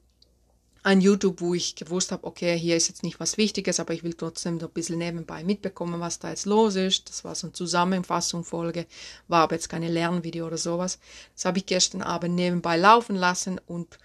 ein 0.83 1.03
YouTube, 1.03 1.43
wo 1.43 1.53
ich 1.53 1.75
gewusst 1.75 2.13
habe, 2.13 2.27
okay, 2.27 2.59
hier 2.59 2.79
ist 2.79 2.89
jetzt 2.89 3.03
nicht 3.03 3.21
was 3.21 3.37
Wichtiges, 3.37 3.79
aber 3.79 3.93
ich 3.93 4.05
will 4.05 4.15
trotzdem 4.15 4.59
so 4.59 4.69
ein 4.69 4.73
bisschen 4.73 4.97
nebenbei 4.97 5.45
mitbekommen, 5.45 6.01
was 6.01 6.19
da 6.19 6.31
jetzt 6.31 6.47
los 6.47 6.77
ist. 6.77 7.11
Das 7.11 7.25
war 7.25 7.35
so 7.35 7.49
eine 7.49 7.53
Zusammenfassung-Folge, 7.53 8.87
war 9.29 9.43
aber 9.43 9.57
jetzt 9.57 9.69
keine 9.69 9.91
Lernvideo 9.91 10.47
oder 10.47 10.57
sowas. 10.57 10.99
Das 11.35 11.45
habe 11.45 11.59
ich 11.59 11.67
gestern 11.67 12.01
Abend 12.01 12.37
nebenbei 12.37 12.79
laufen 12.79 13.17
lassen 13.17 13.61
und 13.67 13.99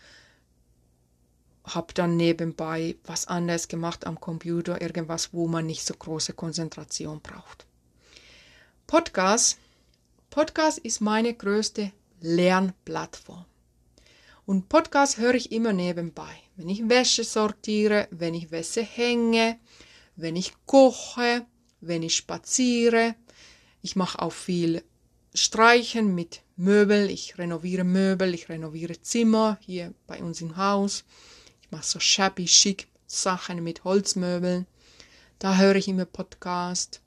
habe 1.67 1.93
dann 1.93 2.17
nebenbei 2.17 2.95
was 3.03 3.27
anderes 3.27 3.67
gemacht 3.67 4.05
am 4.05 4.19
Computer, 4.19 4.81
irgendwas, 4.81 5.33
wo 5.33 5.47
man 5.47 5.65
nicht 5.65 5.85
so 5.85 5.93
große 5.93 6.33
Konzentration 6.33 7.21
braucht. 7.21 7.65
Podcast. 8.87 9.57
Podcast 10.29 10.77
ist 10.79 11.01
meine 11.01 11.33
größte 11.33 11.91
Lernplattform. 12.21 13.45
Und 14.45 14.69
Podcast 14.69 15.17
höre 15.17 15.35
ich 15.35 15.51
immer 15.51 15.73
nebenbei. 15.73 16.29
Wenn 16.55 16.69
ich 16.69 16.87
Wäsche 16.87 17.23
sortiere, 17.25 18.07
wenn 18.11 18.33
ich 18.33 18.49
Wäsche 18.49 18.81
hänge, 18.81 19.59
wenn 20.15 20.35
ich 20.35 20.53
koche, 20.65 21.45
wenn 21.81 22.03
ich 22.03 22.15
spaziere. 22.15 23.15
Ich 23.81 23.95
mache 23.95 24.21
auch 24.21 24.31
viel 24.31 24.83
Streichen 25.33 26.15
mit 26.15 26.41
Möbel. 26.55 27.09
Ich 27.09 27.37
renoviere 27.37 27.83
Möbel, 27.83 28.33
ich 28.33 28.49
renoviere 28.49 29.01
Zimmer 29.01 29.57
hier 29.61 29.93
bei 30.07 30.21
uns 30.23 30.41
im 30.41 30.57
Haus. 30.57 31.03
Ich 31.67 31.71
mache 31.71 31.85
so 31.85 31.99
shabby 31.99 32.45
chic 32.45 32.87
Sachen 33.07 33.61
mit 33.61 33.83
Holzmöbeln. 33.83 34.67
Da 35.37 35.57
höre 35.57 35.75
ich 35.75 35.89
immer 35.89 36.05
Podcast. 36.05 37.01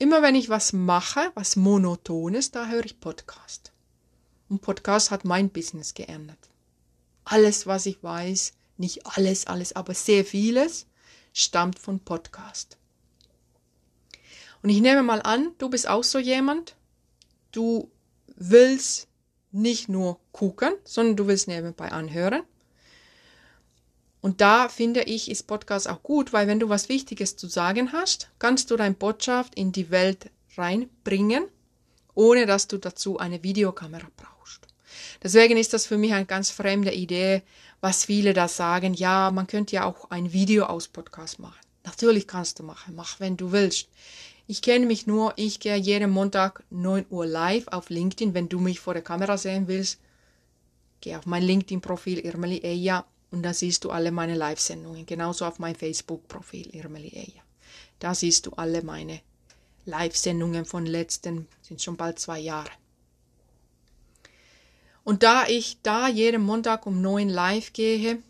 Immer 0.00 0.22
wenn 0.22 0.34
ich 0.34 0.48
was 0.48 0.72
mache, 0.72 1.30
was 1.36 1.54
monotones, 1.54 2.50
da 2.50 2.66
höre 2.66 2.84
ich 2.84 2.98
Podcast. 2.98 3.70
Und 4.48 4.60
Podcast 4.60 5.12
hat 5.12 5.24
mein 5.24 5.50
Business 5.50 5.94
geändert. 5.94 6.50
Alles, 7.24 7.68
was 7.68 7.86
ich 7.86 8.02
weiß, 8.02 8.54
nicht 8.76 9.06
alles, 9.06 9.46
alles, 9.46 9.72
aber 9.76 9.94
sehr 9.94 10.24
vieles, 10.24 10.86
stammt 11.32 11.78
von 11.78 12.00
Podcast. 12.00 12.76
Und 14.64 14.70
ich 14.70 14.80
nehme 14.80 15.04
mal 15.04 15.22
an, 15.22 15.52
du 15.58 15.68
bist 15.68 15.86
auch 15.86 16.02
so 16.02 16.18
jemand, 16.18 16.74
du 17.52 17.88
willst 18.34 19.06
nicht 19.52 19.88
nur 19.88 20.18
gucken, 20.32 20.74
sondern 20.82 21.16
du 21.16 21.28
willst 21.28 21.46
nebenbei 21.46 21.92
anhören. 21.92 22.42
Und 24.28 24.42
da 24.42 24.68
finde 24.68 25.04
ich, 25.04 25.30
ist 25.30 25.46
Podcast 25.46 25.88
auch 25.88 26.02
gut, 26.02 26.34
weil 26.34 26.46
wenn 26.48 26.60
du 26.60 26.68
was 26.68 26.90
Wichtiges 26.90 27.36
zu 27.36 27.46
sagen 27.46 27.92
hast, 27.92 28.28
kannst 28.38 28.70
du 28.70 28.76
deine 28.76 28.94
Botschaft 28.94 29.54
in 29.54 29.72
die 29.72 29.88
Welt 29.88 30.28
reinbringen, 30.54 31.46
ohne 32.12 32.44
dass 32.44 32.68
du 32.68 32.76
dazu 32.76 33.16
eine 33.18 33.42
Videokamera 33.42 34.06
brauchst. 34.18 34.66
Deswegen 35.22 35.56
ist 35.56 35.72
das 35.72 35.86
für 35.86 35.96
mich 35.96 36.12
eine 36.12 36.26
ganz 36.26 36.50
fremde 36.50 36.92
Idee, 36.92 37.40
was 37.80 38.04
viele 38.04 38.34
da 38.34 38.48
sagen, 38.48 38.92
ja, 38.92 39.30
man 39.30 39.46
könnte 39.46 39.76
ja 39.76 39.86
auch 39.86 40.10
ein 40.10 40.30
Video 40.30 40.66
aus 40.66 40.88
Podcast 40.88 41.38
machen. 41.38 41.64
Natürlich 41.84 42.28
kannst 42.28 42.58
du 42.58 42.64
machen, 42.64 42.94
mach, 42.94 43.20
wenn 43.20 43.38
du 43.38 43.50
willst. 43.50 43.88
Ich 44.46 44.60
kenne 44.60 44.84
mich 44.84 45.06
nur, 45.06 45.32
ich 45.36 45.58
gehe 45.58 45.76
jeden 45.76 46.10
Montag 46.10 46.62
9 46.68 47.06
Uhr 47.08 47.24
live 47.24 47.66
auf 47.68 47.88
LinkedIn. 47.88 48.34
Wenn 48.34 48.50
du 48.50 48.60
mich 48.60 48.78
vor 48.78 48.92
der 48.92 49.02
Kamera 49.02 49.38
sehen 49.38 49.68
willst, 49.68 49.98
geh 51.00 51.16
auf 51.16 51.24
mein 51.24 51.44
LinkedIn-Profil 51.44 52.18
Irmeli 52.18 52.58
Eja 52.58 53.06
und 53.30 53.42
da 53.42 53.52
siehst 53.52 53.84
du 53.84 53.90
alle 53.90 54.10
meine 54.10 54.34
Live-Sendungen. 54.34 55.06
Genauso 55.06 55.44
auf 55.44 55.58
mein 55.58 55.76
Facebook-Profil 55.76 56.74
Irmeli 56.74 57.08
Eja. 57.08 57.42
Da 57.98 58.14
siehst 58.14 58.46
du 58.46 58.52
alle 58.52 58.82
meine 58.82 59.20
Live-Sendungen 59.84 60.64
von 60.64 60.86
letzten, 60.86 61.48
sind 61.62 61.82
schon 61.82 61.96
bald 61.96 62.18
zwei 62.18 62.38
Jahre. 62.38 62.70
Und 65.04 65.22
da 65.22 65.46
ich 65.46 65.78
da 65.82 66.08
jeden 66.08 66.42
Montag 66.42 66.86
um 66.86 67.00
neun 67.00 67.28
live 67.28 67.72
gehe, 67.72 68.22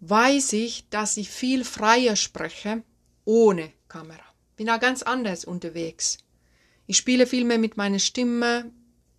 weiß 0.00 0.54
ich, 0.54 0.88
dass 0.88 1.16
ich 1.18 1.28
viel 1.28 1.64
freier 1.64 2.16
spreche 2.16 2.82
ohne 3.24 3.72
Kamera. 3.88 4.24
Bin 4.56 4.66
da 4.66 4.78
ganz 4.78 5.02
anders 5.02 5.44
unterwegs. 5.44 6.18
Ich 6.86 6.96
spiele 6.96 7.26
viel 7.26 7.44
mehr 7.44 7.58
mit 7.58 7.76
meiner 7.76 7.98
Stimme. 7.98 8.72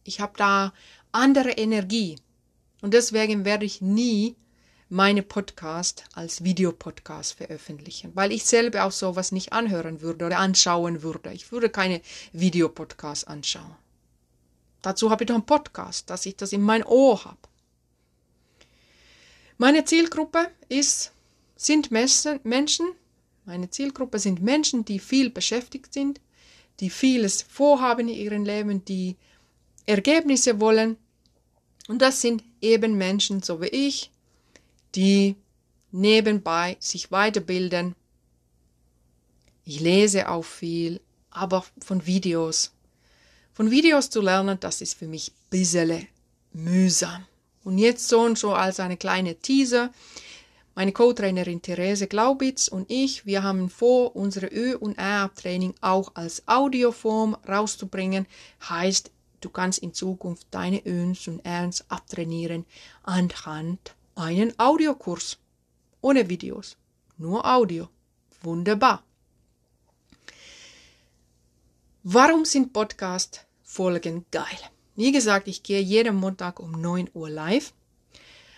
Ich 0.04 0.20
habe 0.20 0.34
da 0.36 0.74
andere 1.12 1.52
Energie. 1.52 2.18
Und 2.82 2.94
deswegen 2.94 3.46
werde 3.46 3.66
ich 3.66 3.82
nie 3.82 4.36
meine 4.90 5.24
Podcast 5.24 6.04
als 6.14 6.44
Videopodcast 6.44 7.34
veröffentlichen, 7.34 8.12
weil 8.14 8.32
ich 8.34 8.44
selber 8.44 8.84
auch 8.84 8.92
sowas 8.92 9.32
nicht 9.32 9.54
anhören 9.54 10.02
würde 10.02 10.26
oder 10.26 10.40
anschauen 10.40 11.02
würde. 11.02 11.32
Ich 11.32 11.52
würde 11.52 11.70
keine 11.70 12.02
Videopodcasts 12.34 13.24
anschauen. 13.24 13.76
Dazu 14.82 15.10
habe 15.10 15.24
ich 15.24 15.30
noch 15.30 15.36
einen 15.36 15.46
Podcast, 15.46 16.10
dass 16.10 16.26
ich 16.26 16.36
das 16.36 16.52
in 16.52 16.62
mein 16.62 16.84
Ohr 16.84 17.24
habe. 17.24 17.38
Meine 19.58 19.86
Zielgruppe 19.86 20.50
ist 20.70 21.12
sind 21.56 21.92
Menschen, 21.92 22.40
meine 23.46 23.70
Zielgruppe 23.70 24.18
sind 24.18 24.42
Menschen, 24.42 24.84
die 24.84 24.98
viel 24.98 25.30
beschäftigt 25.30 25.94
sind, 25.94 26.20
die 26.80 26.90
vieles 26.90 27.44
vorhaben 27.44 28.10
in 28.10 28.16
ihrem 28.16 28.44
Leben, 28.44 28.84
die 28.84 29.16
Ergebnisse 29.86 30.60
wollen. 30.60 30.98
Und 31.92 32.02
das 32.02 32.22
sind 32.22 32.42
eben 32.62 32.98
Menschen, 32.98 33.44
so 33.44 33.62
wie 33.62 33.66
ich, 33.66 34.12
die 34.96 35.36
nebenbei 35.92 36.78
sich 36.80 37.12
weiterbilden. 37.12 37.96
Ich 39.66 39.82
lese 39.82 40.30
auch 40.30 40.46
viel, 40.46 41.02
aber 41.32 41.66
von 41.84 42.06
Videos. 42.06 42.72
Von 43.52 43.72
Videos 43.72 44.10
zu 44.10 44.22
lernen, 44.22 44.58
das 44.62 44.80
ist 44.80 44.98
für 44.98 45.08
mich 45.08 45.34
bisschen 45.50 46.08
mühsam. 46.54 47.26
Und 47.66 47.78
jetzt 47.78 48.08
so 48.08 48.22
und 48.22 48.38
so 48.38 48.54
als 48.54 48.80
eine 48.80 48.96
kleine 48.96 49.36
Teaser. 49.36 49.92
Meine 50.76 50.94
Co-Trainerin 50.94 51.62
Therese 51.62 52.08
Glaubitz 52.08 52.70
und 52.70 52.90
ich, 52.90 53.26
wir 53.26 53.44
haben 53.44 53.70
vor, 53.70 54.16
unsere 54.16 54.48
Ö- 54.48 54.78
und 54.78 54.98
R-Training 54.98 55.74
auch 55.82 56.16
als 56.16 56.48
Audioform 56.48 57.36
rauszubringen. 57.46 58.28
Heißt, 58.70 59.12
du 59.42 59.50
kannst 59.50 59.80
in 59.80 59.94
Zukunft 59.94 60.48
deine 60.52 60.86
Öns 60.86 61.28
und 61.28 61.46
Rs 61.46 61.84
abtrainieren 61.90 62.66
anhand 63.04 63.96
einen 64.16 64.58
Audiokurs. 64.60 65.38
Ohne 66.02 66.30
Videos. 66.30 66.78
Nur 67.18 67.46
Audio. 67.46 67.90
Wunderbar. 68.42 69.04
Warum 72.04 72.46
sind 72.46 72.74
Podcast-Folgen 72.74 74.26
geil? 74.32 74.60
Wie 74.96 75.12
gesagt, 75.12 75.48
ich 75.48 75.62
gehe 75.62 75.82
jeden 75.82 76.16
Montag 76.16 76.60
um 76.60 76.72
9 76.72 77.12
Uhr 77.14 77.30
live. 77.30 77.74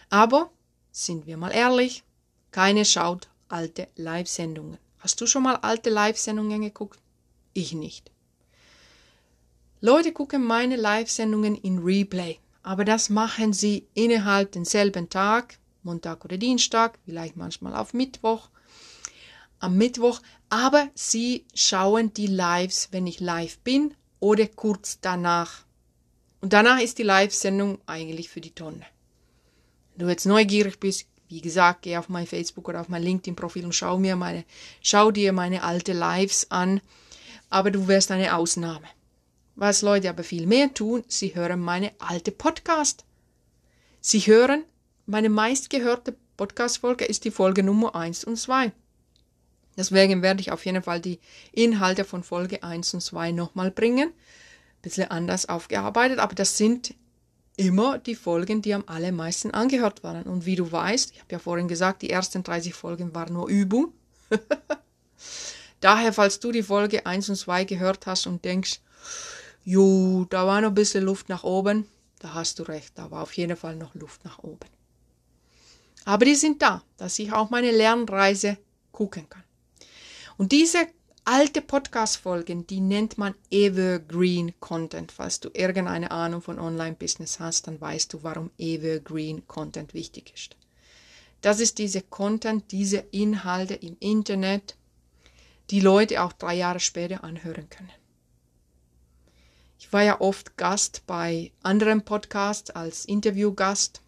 Aber, 0.09 0.49
sind 0.91 1.25
wir 1.25 1.35
mal 1.37 1.51
ehrlich, 1.51 2.03
keine 2.51 2.85
schaut 2.85 3.27
alte 3.49 3.89
Live-Sendungen. 3.95 4.77
Hast 4.99 5.19
du 5.19 5.27
schon 5.27 5.43
mal 5.43 5.57
alte 5.57 5.89
Live-Sendungen 5.89 6.61
geguckt? 6.61 6.99
Ich 7.53 7.73
nicht. 7.73 8.12
Leute 9.85 10.13
gucken 10.13 10.45
meine 10.45 10.77
Live-Sendungen 10.77 11.57
in 11.57 11.79
Replay, 11.79 12.37
aber 12.61 12.85
das 12.85 13.09
machen 13.09 13.51
sie 13.51 13.85
innerhalb 13.93 14.53
denselben 14.53 15.09
Tag, 15.09 15.59
Montag 15.81 16.23
oder 16.23 16.37
Dienstag, 16.37 16.97
vielleicht 17.03 17.35
manchmal 17.35 17.75
auf 17.75 17.93
Mittwoch, 17.93 18.47
am 19.59 19.75
Mittwoch, 19.75 20.21
aber 20.47 20.87
sie 20.93 21.45
schauen 21.53 22.13
die 22.13 22.27
Lives, 22.27 22.87
wenn 22.91 23.05
ich 23.05 23.19
live 23.19 23.59
bin 23.59 23.93
oder 24.21 24.47
kurz 24.47 25.01
danach. 25.01 25.65
Und 26.39 26.53
danach 26.53 26.79
ist 26.79 26.97
die 26.97 27.03
Live-Sendung 27.03 27.79
eigentlich 27.85 28.29
für 28.29 28.39
die 28.39 28.55
Tonne. 28.55 28.85
Wenn 29.97 30.05
du 30.05 30.09
jetzt 30.09 30.25
neugierig 30.25 30.79
bist, 30.79 31.07
wie 31.27 31.41
gesagt, 31.41 31.81
geh 31.81 31.97
auf 31.97 32.07
mein 32.07 32.25
Facebook 32.25 32.69
oder 32.69 32.79
auf 32.79 32.87
mein 32.87 33.03
LinkedIn-Profil 33.03 33.65
und 33.65 33.75
schau 33.75 33.97
mir 33.97 34.15
meine, 34.15 34.45
schau 34.79 35.11
dir 35.11 35.33
meine 35.33 35.61
alte 35.61 35.91
Lives 35.91 36.49
an. 36.51 36.79
Aber 37.49 37.69
du 37.69 37.89
wärst 37.89 38.11
eine 38.11 38.37
Ausnahme. 38.37 38.87
Was 39.55 39.81
Leute 39.81 40.09
aber 40.09 40.23
viel 40.23 40.47
mehr 40.47 40.73
tun, 40.73 41.03
sie 41.07 41.35
hören 41.35 41.59
meine 41.59 41.91
alte 41.99 42.31
Podcast. 42.31 43.05
Sie 44.01 44.19
hören, 44.21 44.63
meine 45.05 45.29
meistgehörte 45.29 46.15
Podcast-Folge 46.37 47.05
ist 47.05 47.25
die 47.25 47.31
Folge 47.31 47.63
Nummer 47.63 47.95
1 47.95 48.23
und 48.23 48.37
2. 48.37 48.71
Deswegen 49.77 50.21
werde 50.21 50.41
ich 50.41 50.51
auf 50.51 50.65
jeden 50.65 50.83
Fall 50.83 50.99
die 50.99 51.19
Inhalte 51.51 52.03
von 52.05 52.23
Folge 52.23 52.63
1 52.63 52.93
und 52.95 53.01
2 53.01 53.31
nochmal 53.31 53.71
bringen 53.71 54.11
bisschen 54.83 55.09
anders 55.09 55.49
aufgearbeitet, 55.49 56.19
aber 56.19 56.35
das 56.35 56.57
sind 56.57 56.93
immer 57.55 57.97
die 57.97 58.15
Folgen, 58.15 58.61
die 58.61 58.73
am 58.75 58.83
allermeisten 58.85 59.51
angehört 59.51 60.03
waren. 60.03 60.23
Und 60.23 60.45
wie 60.45 60.55
du 60.55 60.71
weißt, 60.71 61.11
ich 61.11 61.19
habe 61.19 61.31
ja 61.31 61.39
vorhin 61.39 61.67
gesagt, 61.67 62.03
die 62.03 62.11
ersten 62.11 62.43
30 62.43 62.73
Folgen 62.75 63.15
waren 63.15 63.33
nur 63.33 63.47
Übung. 63.47 63.93
Daher, 65.79 66.13
falls 66.13 66.39
du 66.39 66.51
die 66.51 66.63
Folge 66.63 67.05
1 67.05 67.29
und 67.29 67.35
2 67.35 67.63
gehört 67.63 68.05
hast 68.05 68.27
und 68.27 68.45
denkst, 68.45 68.81
jo, 69.63 70.25
da 70.29 70.45
war 70.45 70.61
noch 70.61 70.69
ein 70.69 70.75
bisschen 70.75 71.03
Luft 71.03 71.29
nach 71.29 71.43
oben, 71.43 71.87
da 72.19 72.33
hast 72.33 72.59
du 72.59 72.63
recht, 72.63 72.97
da 72.97 73.11
war 73.11 73.23
auf 73.23 73.33
jeden 73.33 73.57
Fall 73.57 73.75
noch 73.75 73.95
Luft 73.95 74.23
nach 74.25 74.39
oben. 74.39 74.69
Aber 76.05 76.25
die 76.25 76.35
sind 76.35 76.61
da, 76.61 76.83
dass 76.97 77.19
ich 77.19 77.31
auch 77.31 77.49
meine 77.49 77.71
Lernreise 77.71 78.57
gucken 78.91 79.29
kann. 79.29 79.43
Und 80.37 80.51
diese 80.51 80.87
alte 81.25 81.61
Podcast-Folgen, 81.61 82.67
die 82.67 82.81
nennt 82.81 83.17
man 83.17 83.35
Evergreen 83.49 84.53
Content. 84.59 85.11
Falls 85.11 85.39
du 85.39 85.49
irgendeine 85.53 86.11
Ahnung 86.11 86.41
von 86.41 86.59
Online-Business 86.59 87.39
hast, 87.39 87.67
dann 87.67 87.79
weißt 87.79 88.11
du, 88.11 88.23
warum 88.23 88.51
Evergreen 88.57 89.47
Content 89.47 89.93
wichtig 89.93 90.33
ist. 90.33 90.57
Das 91.41 91.59
ist 91.59 91.77
diese 91.77 92.01
Content, 92.01 92.71
diese 92.71 92.97
Inhalte 93.11 93.75
im 93.75 93.95
Internet, 93.99 94.75
die 95.69 95.79
Leute 95.79 96.21
auch 96.21 96.33
drei 96.33 96.55
Jahre 96.55 96.79
später 96.79 97.23
anhören 97.23 97.69
können. 97.69 97.91
Ich 99.83 99.91
war 99.91 100.01
ja 100.01 100.21
oft 100.21 100.55
Gast 100.55 101.03
bei 101.07 101.51
anderen 101.61 102.05
Podcasts 102.05 102.71
als 102.71 103.03
Interviewgast. 103.03 104.01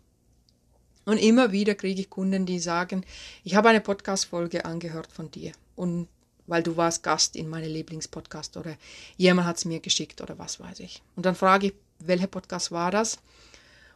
Und 1.04 1.18
immer 1.18 1.52
wieder 1.52 1.76
kriege 1.76 2.00
ich 2.00 2.10
Kunden, 2.10 2.46
die 2.46 2.60
sagen, 2.60 3.06
ich 3.44 3.56
habe 3.56 3.68
eine 3.68 3.82
Podcast-Folge 3.82 4.64
angehört 4.64 5.12
von 5.12 5.30
dir. 5.32 5.52
Und 5.76 6.08
weil 6.48 6.64
du 6.64 6.78
warst 6.78 7.04
Gast 7.04 7.36
in 7.36 7.50
meinem 7.50 7.74
Lieblingspodcast 7.74 8.56
oder 8.56 8.78
jemand 9.18 9.50
hat 9.50 9.58
es 9.58 9.66
mir 9.66 9.82
geschickt 9.82 10.22
oder 10.22 10.40
was 10.40 10.62
weiß 10.62 10.80
ich. 10.80 11.04
Und 11.18 11.26
dann 11.26 11.36
frage 11.36 11.68
ich, 11.68 11.74
welcher 12.00 12.28
Podcast 12.28 12.72
war 12.72 12.90
das? 12.90 13.20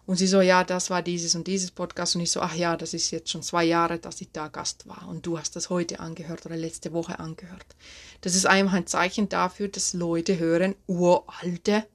Und 0.10 0.16
sie 0.16 0.26
so, 0.26 0.42
ja, 0.42 0.64
das 0.64 0.90
war 0.90 1.04
dieses 1.04 1.36
und 1.36 1.46
dieses 1.46 1.70
Podcast. 1.70 2.16
Und 2.16 2.22
ich 2.22 2.32
so, 2.32 2.42
ach 2.42 2.56
ja, 2.56 2.76
das 2.76 2.96
ist 2.96 3.12
jetzt 3.12 3.30
schon 3.30 3.44
zwei 3.44 3.64
Jahre, 3.64 4.00
dass 4.00 4.22
ich 4.22 4.32
da 4.32 4.48
Gast 4.48 4.88
war. 4.88 5.08
Und 5.08 5.24
du 5.24 5.38
hast 5.38 5.56
das 5.56 5.70
heute 5.70 6.00
angehört 6.00 6.48
oder 6.48 6.58
letzte 6.58 6.94
Woche 6.94 7.20
angehört. 7.20 7.76
Das 8.22 8.34
ist 8.34 8.48
einfach 8.48 8.74
ein 8.74 8.88
Zeichen 8.88 9.30
dafür, 9.30 9.68
dass 9.68 9.94
Leute 9.94 10.40
hören 10.40 10.74
uralte 10.88 11.86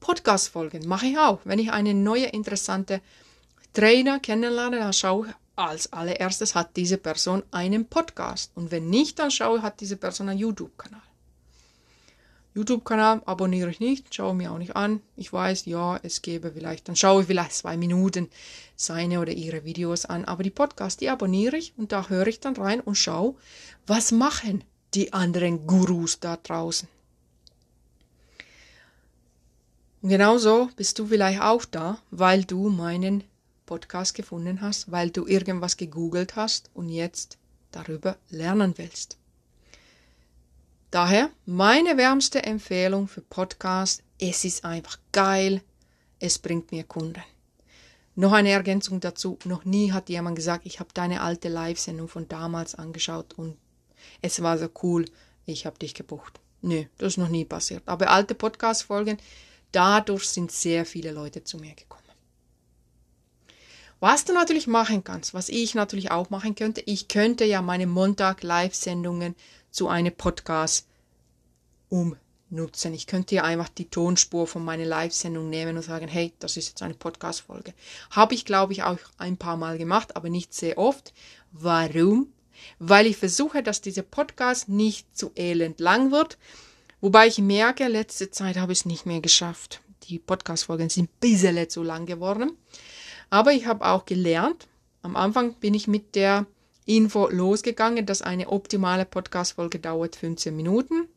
Podcast-Folgen. 0.00 0.86
Mache 0.86 1.06
ich 1.06 1.18
auch. 1.18 1.38
Wenn 1.44 1.58
ich 1.58 1.72
eine 1.72 1.94
neue, 1.94 2.26
interessante 2.26 3.00
Trainer 3.72 4.20
kennenlerne, 4.20 4.78
dann 4.78 4.92
schaue 4.92 5.28
ich, 5.28 5.34
als 5.56 5.90
allererstes 5.94 6.54
hat 6.54 6.76
diese 6.76 6.98
Person 6.98 7.42
einen 7.52 7.86
Podcast. 7.86 8.52
Und 8.54 8.70
wenn 8.70 8.90
nicht, 8.90 9.18
dann 9.18 9.30
schaue, 9.30 9.62
hat 9.62 9.80
diese 9.80 9.96
Person 9.96 10.28
einen 10.28 10.40
YouTube-Kanal. 10.40 11.00
YouTube-Kanal 12.54 13.22
abonniere 13.24 13.70
ich 13.70 13.80
nicht, 13.80 14.14
schaue 14.14 14.34
mir 14.34 14.52
auch 14.52 14.58
nicht 14.58 14.76
an. 14.76 15.00
Ich 15.16 15.32
weiß, 15.32 15.64
ja, 15.66 15.98
es 16.02 16.20
gäbe 16.20 16.52
vielleicht, 16.52 16.88
dann 16.88 16.96
schaue 16.96 17.22
ich 17.22 17.26
vielleicht 17.26 17.54
zwei 17.54 17.76
Minuten 17.76 18.28
seine 18.76 19.20
oder 19.20 19.32
ihre 19.32 19.64
Videos 19.64 20.04
an. 20.04 20.24
Aber 20.26 20.42
die 20.42 20.50
Podcasts, 20.50 20.98
die 20.98 21.08
abonniere 21.08 21.56
ich 21.56 21.72
und 21.76 21.92
da 21.92 22.08
höre 22.08 22.26
ich 22.26 22.40
dann 22.40 22.56
rein 22.56 22.80
und 22.80 22.96
schaue, 22.96 23.34
was 23.86 24.12
machen 24.12 24.64
die 24.94 25.12
anderen 25.12 25.66
Gurus 25.66 26.20
da 26.20 26.36
draußen. 26.36 26.88
Und 30.02 30.08
genauso 30.08 30.68
bist 30.76 30.98
du 30.98 31.06
vielleicht 31.06 31.40
auch 31.40 31.64
da, 31.64 31.98
weil 32.10 32.44
du 32.44 32.68
meinen 32.68 33.24
Podcast 33.66 34.14
gefunden 34.14 34.60
hast, 34.60 34.90
weil 34.90 35.10
du 35.10 35.26
irgendwas 35.26 35.76
gegoogelt 35.76 36.36
hast 36.36 36.70
und 36.74 36.88
jetzt 36.88 37.38
darüber 37.70 38.16
lernen 38.28 38.74
willst. 38.76 39.16
Daher 40.92 41.30
meine 41.46 41.96
wärmste 41.96 42.42
Empfehlung 42.42 43.08
für 43.08 43.22
Podcast, 43.22 44.02
es 44.20 44.44
ist 44.44 44.62
einfach 44.62 44.98
geil, 45.10 45.62
es 46.20 46.38
bringt 46.38 46.70
mir 46.70 46.84
Kunden. 46.84 47.22
Noch 48.14 48.32
eine 48.32 48.50
Ergänzung 48.50 49.00
dazu, 49.00 49.38
noch 49.46 49.64
nie 49.64 49.92
hat 49.92 50.10
jemand 50.10 50.36
gesagt, 50.36 50.66
ich 50.66 50.80
habe 50.80 50.90
deine 50.92 51.22
alte 51.22 51.48
Live-Sendung 51.48 52.08
von 52.08 52.28
damals 52.28 52.74
angeschaut 52.74 53.32
und 53.38 53.56
es 54.20 54.42
war 54.42 54.58
so 54.58 54.68
cool, 54.82 55.06
ich 55.46 55.64
habe 55.64 55.78
dich 55.78 55.94
gebucht. 55.94 56.40
Nö, 56.60 56.84
das 56.98 57.14
ist 57.14 57.16
noch 57.16 57.30
nie 57.30 57.46
passiert. 57.46 57.82
Aber 57.86 58.10
alte 58.10 58.34
Podcast-Folgen, 58.34 59.16
dadurch 59.72 60.28
sind 60.28 60.52
sehr 60.52 60.84
viele 60.84 61.12
Leute 61.12 61.42
zu 61.42 61.56
mir 61.56 61.74
gekommen. 61.74 62.02
Was 63.98 64.26
du 64.26 64.34
natürlich 64.34 64.66
machen 64.66 65.04
kannst, 65.04 65.32
was 65.32 65.48
ich 65.48 65.74
natürlich 65.74 66.10
auch 66.10 66.28
machen 66.28 66.54
könnte, 66.54 66.82
ich 66.84 67.08
könnte 67.08 67.46
ja 67.46 67.62
meine 67.62 67.86
Montag-Live-Sendungen 67.86 69.34
zu 69.72 69.88
einem 69.88 70.14
Podcast 70.14 70.86
umnutzen. 71.88 72.94
Ich 72.94 73.06
könnte 73.06 73.34
ja 73.34 73.42
einfach 73.42 73.68
die 73.70 73.88
Tonspur 73.88 74.46
von 74.46 74.64
meiner 74.64 74.84
Live-Sendung 74.84 75.50
nehmen 75.50 75.76
und 75.76 75.82
sagen, 75.82 76.06
hey, 76.06 76.32
das 76.38 76.56
ist 76.56 76.68
jetzt 76.68 76.82
eine 76.82 76.94
Podcast-Folge. 76.94 77.74
Habe 78.10 78.34
ich, 78.34 78.44
glaube 78.44 78.74
ich, 78.74 78.84
auch 78.84 78.98
ein 79.18 79.36
paar 79.36 79.56
Mal 79.56 79.78
gemacht, 79.78 80.14
aber 80.14 80.28
nicht 80.28 80.54
sehr 80.54 80.78
oft. 80.78 81.12
Warum? 81.50 82.28
Weil 82.78 83.06
ich 83.06 83.16
versuche, 83.16 83.62
dass 83.62 83.80
dieser 83.80 84.02
Podcast 84.02 84.68
nicht 84.68 85.16
zu 85.16 85.32
elend 85.34 85.80
lang 85.80 86.12
wird. 86.12 86.38
Wobei 87.00 87.26
ich 87.26 87.38
merke, 87.38 87.88
letzte 87.88 88.30
Zeit 88.30 88.56
habe 88.56 88.72
ich 88.72 88.80
es 88.80 88.86
nicht 88.86 89.06
mehr 89.06 89.20
geschafft. 89.20 89.80
Die 90.04 90.18
Podcast-Folgen 90.18 90.88
sind 90.88 91.10
ein 91.10 91.18
bisschen 91.20 91.68
zu 91.68 91.82
lang 91.82 92.06
geworden. 92.06 92.56
Aber 93.30 93.52
ich 93.52 93.66
habe 93.66 93.86
auch 93.86 94.04
gelernt, 94.04 94.68
am 95.00 95.16
Anfang 95.16 95.54
bin 95.54 95.74
ich 95.74 95.88
mit 95.88 96.14
der 96.14 96.46
Info 96.84 97.28
losgegangen, 97.28 98.06
dass 98.06 98.22
eine 98.22 98.48
optimale 98.48 99.04
Podcast-Folge 99.04 99.78
dauert 99.78 100.16
15 100.16 100.54
Minuten. 100.54 101.08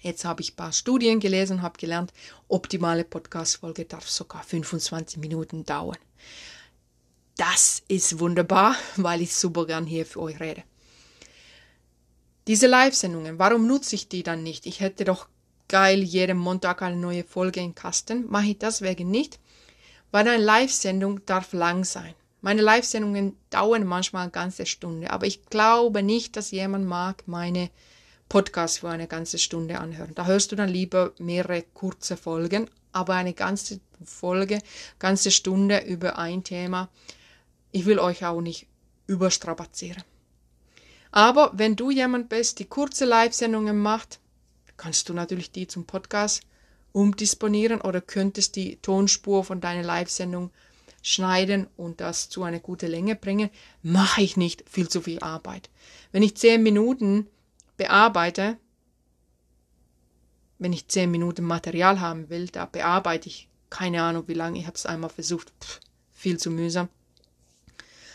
Jetzt 0.00 0.24
habe 0.24 0.42
ich 0.42 0.52
ein 0.52 0.56
paar 0.56 0.72
Studien 0.72 1.20
gelesen 1.20 1.58
und 1.58 1.62
habe 1.62 1.78
gelernt, 1.78 2.12
optimale 2.48 3.04
Podcast-Folge 3.04 3.84
darf 3.84 4.08
sogar 4.08 4.42
25 4.42 5.18
Minuten 5.18 5.64
dauern. 5.64 5.98
das 7.36 7.82
ist 7.88 8.18
wunderbar, 8.18 8.76
weil 8.96 9.22
ich 9.22 9.34
super 9.34 9.66
gern 9.66 9.86
hier 9.86 10.04
für 10.04 10.20
euch 10.20 10.40
rede. 10.40 10.62
Diese 12.46 12.66
Live-Sendungen, 12.66 13.38
warum 13.38 13.66
nutze 13.66 13.94
ich 13.94 14.08
die 14.08 14.22
dann 14.22 14.42
nicht? 14.42 14.66
Ich 14.66 14.80
hätte 14.80 15.04
doch 15.04 15.28
geil 15.68 16.02
jeden 16.02 16.36
Montag 16.36 16.82
eine 16.82 16.96
neue 16.96 17.22
Folge 17.22 17.60
in 17.60 17.74
Kasten. 17.74 18.26
Mache 18.28 18.48
ich 18.48 18.58
deswegen 18.58 19.10
nicht, 19.10 19.38
weil 20.10 20.26
eine 20.26 20.42
Live-Sendung 20.42 21.24
darf 21.26 21.52
lang 21.52 21.84
sein. 21.84 22.14
Meine 22.42 22.62
Live-Sendungen 22.62 23.36
dauern 23.50 23.84
manchmal 23.84 24.22
eine 24.22 24.30
ganze 24.30 24.64
Stunde, 24.64 25.10
aber 25.10 25.26
ich 25.26 25.44
glaube 25.46 26.02
nicht, 26.02 26.36
dass 26.36 26.50
jemand 26.50 26.86
mag 26.86 27.24
meine 27.26 27.70
Podcasts 28.28 28.78
für 28.78 28.88
eine 28.88 29.08
ganze 29.08 29.38
Stunde 29.38 29.78
anhören. 29.78 30.14
Da 30.14 30.24
hörst 30.24 30.52
du 30.52 30.56
dann 30.56 30.68
lieber 30.68 31.12
mehrere 31.18 31.62
kurze 31.74 32.16
Folgen, 32.16 32.70
aber 32.92 33.14
eine 33.14 33.34
ganze 33.34 33.80
Folge, 34.04 34.60
ganze 34.98 35.30
Stunde 35.30 35.80
über 35.80 36.18
ein 36.18 36.44
Thema. 36.44 36.88
Ich 37.72 37.84
will 37.84 37.98
euch 37.98 38.24
auch 38.24 38.40
nicht 38.40 38.66
überstrapazieren. 39.06 40.02
Aber 41.10 41.50
wenn 41.54 41.76
du 41.76 41.90
jemand 41.90 42.28
bist, 42.28 42.60
die 42.60 42.66
kurze 42.66 43.04
Live-Sendungen 43.04 43.78
macht, 43.78 44.20
kannst 44.76 45.08
du 45.08 45.12
natürlich 45.12 45.50
die 45.50 45.66
zum 45.66 45.84
Podcast 45.84 46.42
umdisponieren 46.92 47.80
oder 47.80 48.00
könntest 48.00 48.56
die 48.56 48.76
Tonspur 48.76 49.44
von 49.44 49.60
deiner 49.60 49.82
Live-Sendung 49.82 50.50
schneiden 51.02 51.66
und 51.76 52.00
das 52.00 52.28
zu 52.28 52.42
einer 52.42 52.60
guten 52.60 52.90
Länge 52.90 53.16
bringen. 53.16 53.50
Mache 53.82 54.22
ich 54.22 54.36
nicht 54.36 54.64
viel 54.68 54.88
zu 54.88 55.00
viel 55.00 55.20
Arbeit. 55.20 55.70
Wenn 56.12 56.22
ich 56.22 56.36
zehn 56.36 56.62
Minuten 56.62 57.26
bearbeite, 57.76 58.56
wenn 60.58 60.72
ich 60.72 60.88
zehn 60.88 61.10
Minuten 61.10 61.44
Material 61.44 62.00
haben 62.00 62.28
will, 62.28 62.48
da 62.48 62.66
bearbeite 62.66 63.28
ich 63.28 63.48
keine 63.70 64.02
Ahnung 64.02 64.24
wie 64.26 64.34
lange, 64.34 64.58
ich 64.58 64.66
habe 64.66 64.76
es 64.76 64.86
einmal 64.86 65.10
versucht, 65.10 65.52
Pff, 65.60 65.80
viel 66.12 66.38
zu 66.38 66.50
mühsam. 66.50 66.88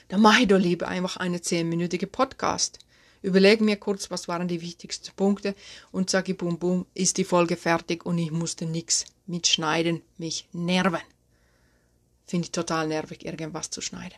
Dann 0.09 0.21
mache 0.21 0.41
ich 0.41 0.47
doch 0.47 0.59
lieber 0.59 0.87
einfach 0.87 1.17
eine 1.17 1.41
zehnminütige 1.41 2.07
Podcast 2.07 2.79
überlege 3.25 3.63
mir 3.63 3.75
kurz, 3.75 4.11
was 4.11 4.27
waren 4.27 4.47
die 4.47 4.61
wichtigsten 4.61 5.11
Punkte 5.15 5.55
und 5.91 6.09
sage, 6.09 6.35
bum, 6.35 6.59
bum, 6.59 6.85
ist 6.93 7.17
die 7.17 7.23
Folge 7.23 7.57
fertig 7.57 8.05
und 8.05 8.17
ich 8.17 8.31
musste 8.31 8.65
nichts 8.65 9.05
mitschneiden, 9.25 10.01
mich 10.17 10.47
nerven. 10.53 11.01
Finde 12.25 12.45
ich 12.45 12.51
total 12.51 12.87
nervig, 12.87 13.25
irgendwas 13.25 13.69
zu 13.69 13.81
schneiden. 13.81 14.17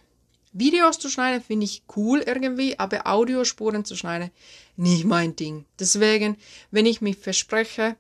Videos 0.54 0.98
zu 0.98 1.10
schneiden 1.10 1.44
finde 1.44 1.66
ich 1.66 1.84
cool 1.96 2.20
irgendwie, 2.26 2.80
aber 2.80 3.06
Audiospuren 3.06 3.86
zu 3.86 3.96
schneiden, 3.96 4.32
nicht 4.76 5.06
mein 5.06 5.36
Ding. 5.36 5.66
Deswegen, 5.80 6.38
wenn 6.72 6.86
ich 6.86 7.02
mich 7.02 7.18
verspreche, 7.18 7.96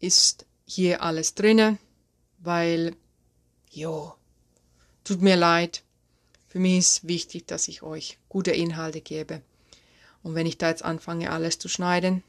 ist 0.00 0.46
hier 0.64 1.02
alles 1.02 1.34
drinnen, 1.34 1.78
weil, 2.38 2.96
jo, 3.70 4.14
tut 5.02 5.20
mir 5.20 5.36
leid. 5.36 5.82
Für 6.48 6.58
mich 6.58 6.78
ist 6.78 7.08
wichtig, 7.08 7.46
dass 7.46 7.68
ich 7.68 7.82
euch 7.82 8.18
gute 8.28 8.52
Inhalte 8.52 9.00
gebe. 9.00 9.42
Und 10.22 10.34
wenn 10.34 10.46
ich 10.46 10.56
da 10.56 10.68
jetzt 10.68 10.84
anfange, 10.84 11.30
alles 11.30 11.58
zu 11.58 11.68
schneiden, 11.68 12.22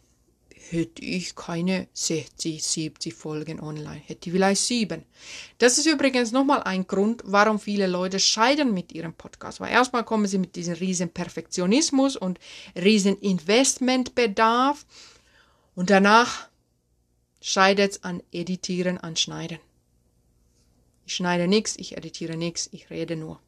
hätte 0.72 1.04
ich 1.04 1.36
keine 1.36 1.88
60, 1.94 2.64
70 2.64 3.14
Folgen 3.14 3.60
online. 3.60 4.02
Hätte 4.06 4.30
ich 4.30 4.34
vielleicht 4.34 4.62
sieben. 4.62 5.04
Das 5.58 5.78
ist 5.78 5.86
übrigens 5.86 6.32
nochmal 6.32 6.64
ein 6.64 6.88
Grund, 6.88 7.22
warum 7.26 7.60
viele 7.60 7.88
Leute 7.88 8.20
scheiden 8.20 8.74
mit 8.74 8.92
ihrem 8.92 9.14
Podcast. 9.14 9.60
Weil 9.60 9.72
erstmal 9.72 10.04
kommen 10.04 10.28
sie 10.28 10.38
mit 10.38 10.56
diesem 10.56 10.76
riesen 10.76 11.10
Perfektionismus 11.10 12.16
und 12.16 12.40
riesen 12.76 13.18
Investmentbedarf. 13.20 14.86
Und 15.76 15.90
danach 15.90 16.50
scheidet 17.42 17.92
es 17.92 18.04
an 18.04 18.22
Editieren, 18.32 18.98
an 18.98 19.16
Schneiden. 19.16 19.60
Ich 21.06 21.16
schneide 21.16 21.48
nichts, 21.48 21.76
ich 21.78 21.96
editiere 21.96 22.36
nichts, 22.36 22.68
ich 22.72 22.90
rede 22.90 23.16
nur. 23.16 23.40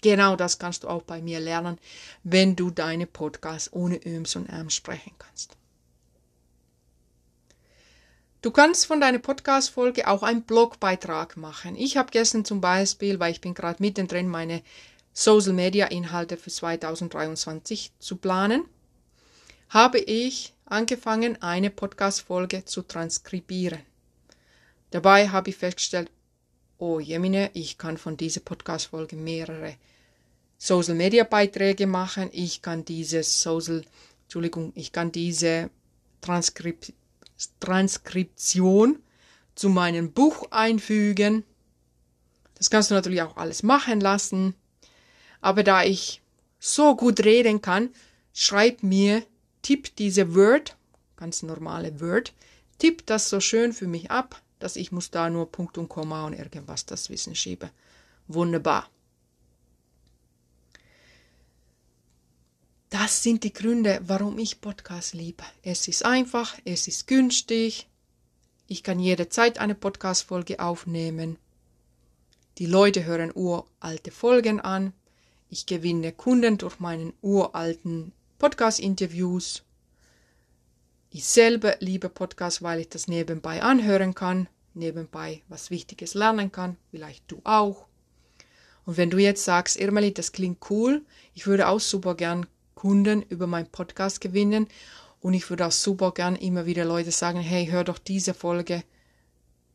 Genau 0.00 0.36
das 0.36 0.58
kannst 0.58 0.84
du 0.84 0.88
auch 0.88 1.02
bei 1.02 1.20
mir 1.20 1.40
lernen, 1.40 1.78
wenn 2.22 2.54
du 2.54 2.70
deine 2.70 3.06
Podcasts 3.06 3.72
ohne 3.72 3.96
Öms 4.06 4.36
und 4.36 4.48
Ärms 4.48 4.74
sprechen 4.74 5.12
kannst. 5.18 5.57
Du 8.40 8.52
kannst 8.52 8.86
von 8.86 9.00
deiner 9.00 9.18
Podcast-Folge 9.18 10.06
auch 10.06 10.22
einen 10.22 10.42
Blogbeitrag 10.42 11.36
machen. 11.36 11.74
Ich 11.74 11.96
habe 11.96 12.12
gestern 12.12 12.44
zum 12.44 12.60
Beispiel, 12.60 13.18
weil 13.18 13.32
ich 13.32 13.40
bin 13.40 13.52
gerade 13.52 13.82
mittendrin, 13.82 14.28
meine 14.28 14.62
Social-Media-Inhalte 15.12 16.36
für 16.36 16.50
2023 16.50 17.90
zu 17.98 18.14
planen, 18.14 18.64
habe 19.70 19.98
ich 19.98 20.54
angefangen, 20.66 21.42
eine 21.42 21.70
Podcast-Folge 21.70 22.64
zu 22.64 22.82
transkribieren. 22.82 23.80
Dabei 24.90 25.30
habe 25.30 25.50
ich 25.50 25.56
festgestellt, 25.56 26.08
oh 26.78 27.00
Jemine, 27.00 27.50
ich 27.54 27.76
kann 27.76 27.98
von 27.98 28.16
dieser 28.16 28.40
Podcast-Folge 28.40 29.16
mehrere 29.16 29.74
Social-Media-Beiträge 30.58 31.88
machen. 31.88 32.30
Ich 32.32 32.62
kann 32.62 32.84
diese 32.84 33.24
Social, 33.24 33.82
Entschuldigung, 34.26 34.70
ich 34.76 34.92
kann 34.92 35.10
diese 35.10 35.70
Transkrip 36.20 36.92
Transkription 37.60 39.02
zu 39.54 39.68
meinem 39.68 40.12
Buch 40.12 40.50
einfügen. 40.50 41.44
Das 42.54 42.70
kannst 42.70 42.90
du 42.90 42.94
natürlich 42.94 43.22
auch 43.22 43.36
alles 43.36 43.62
machen 43.62 44.00
lassen. 44.00 44.54
Aber 45.40 45.62
da 45.62 45.84
ich 45.84 46.20
so 46.58 46.96
gut 46.96 47.24
reden 47.24 47.62
kann, 47.62 47.90
schreib 48.32 48.82
mir, 48.82 49.24
tipp 49.62 49.94
diese 49.96 50.34
Word, 50.34 50.76
ganz 51.16 51.42
normale 51.42 52.00
Word, 52.00 52.34
tipp 52.78 53.06
das 53.06 53.28
so 53.28 53.40
schön 53.40 53.72
für 53.72 53.86
mich 53.86 54.10
ab, 54.10 54.42
dass 54.58 54.76
ich 54.76 54.92
muss 54.92 55.10
da 55.10 55.30
nur 55.30 55.50
Punkt 55.50 55.78
und 55.78 55.88
Komma 55.88 56.26
und 56.26 56.34
irgendwas 56.34 56.86
das 56.86 57.10
Wissen 57.10 57.34
schiebe. 57.34 57.70
Wunderbar. 58.26 58.88
Das 62.90 63.22
sind 63.22 63.44
die 63.44 63.52
Gründe, 63.52 64.00
warum 64.06 64.38
ich 64.38 64.62
Podcast 64.62 65.12
liebe. 65.12 65.44
Es 65.62 65.88
ist 65.88 66.06
einfach, 66.06 66.56
es 66.64 66.88
ist 66.88 67.06
günstig. 67.06 67.86
Ich 68.66 68.82
kann 68.82 68.98
jederzeit 68.98 69.58
eine 69.58 69.74
Podcast-Folge 69.74 70.58
aufnehmen. 70.58 71.36
Die 72.56 72.64
Leute 72.64 73.04
hören 73.04 73.30
uralte 73.34 74.10
Folgen 74.10 74.58
an. 74.60 74.94
Ich 75.50 75.66
gewinne 75.66 76.12
Kunden 76.12 76.56
durch 76.56 76.80
meinen 76.80 77.12
uralten 77.20 78.12
Podcast-Interviews. 78.38 79.64
Ich 81.10 81.26
selber 81.26 81.76
liebe 81.80 82.08
Podcasts, 82.08 82.62
weil 82.62 82.80
ich 82.80 82.88
das 82.88 83.06
nebenbei 83.06 83.62
anhören 83.62 84.14
kann, 84.14 84.48
nebenbei 84.72 85.42
was 85.48 85.70
Wichtiges 85.70 86.14
lernen 86.14 86.52
kann, 86.52 86.78
vielleicht 86.90 87.30
du 87.30 87.42
auch. 87.44 87.84
Und 88.86 88.96
wenn 88.96 89.10
du 89.10 89.18
jetzt 89.18 89.44
sagst, 89.44 89.78
Irmeli, 89.78 90.14
das 90.14 90.32
klingt 90.32 90.70
cool, 90.70 91.04
ich 91.34 91.46
würde 91.46 91.68
auch 91.68 91.80
super 91.80 92.14
gern 92.14 92.46
Kunden 92.78 93.22
über 93.22 93.48
meinen 93.48 93.66
Podcast 93.66 94.20
gewinnen 94.20 94.68
und 95.18 95.34
ich 95.34 95.50
würde 95.50 95.66
auch 95.66 95.72
super 95.72 96.12
gern 96.12 96.36
immer 96.36 96.64
wieder 96.64 96.84
Leute 96.84 97.10
sagen, 97.10 97.40
hey, 97.40 97.66
hör 97.66 97.82
doch 97.82 97.98
diese 97.98 98.34
Folge, 98.34 98.84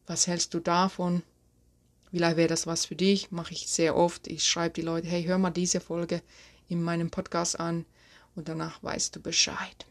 was 0.08 0.26
hältst 0.26 0.54
du 0.54 0.62
davon? 0.62 1.22
Vielleicht 2.12 2.38
wäre 2.38 2.48
das 2.48 2.66
was 2.66 2.86
für 2.86 2.96
dich, 2.96 3.30
mache 3.30 3.52
ich 3.52 3.68
sehr 3.68 3.98
oft. 3.98 4.28
Ich 4.28 4.48
schreibe 4.48 4.76
die 4.76 4.84
Leute, 4.84 5.10
hey, 5.10 5.26
hör 5.26 5.38
mal 5.38 5.52
diese 5.52 5.82
Folge 5.82 6.22
in 6.70 6.82
meinem 6.82 7.12
Podcast 7.12 7.60
an 7.60 7.86
und 8.38 8.48
danach 8.48 8.82
weißt 8.82 9.18
du 9.18 9.20
Bescheid. 9.20 9.86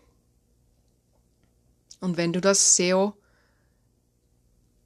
Und 2.01 2.17
wenn 2.17 2.33
du 2.33 2.41
das 2.41 2.77
SEO, 2.77 3.13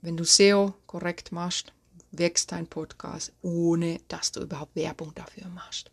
wenn 0.03 0.17
du 0.17 0.25
SEO 0.25 0.75
korrekt 0.89 1.31
machst, 1.31 1.73
wächst 2.11 2.51
dein 2.51 2.67
Podcast, 2.67 3.33
ohne 3.43 4.01
dass 4.09 4.33
du 4.33 4.41
überhaupt 4.41 4.75
Werbung 4.75 5.15
dafür 5.15 5.47
machst. 5.51 5.93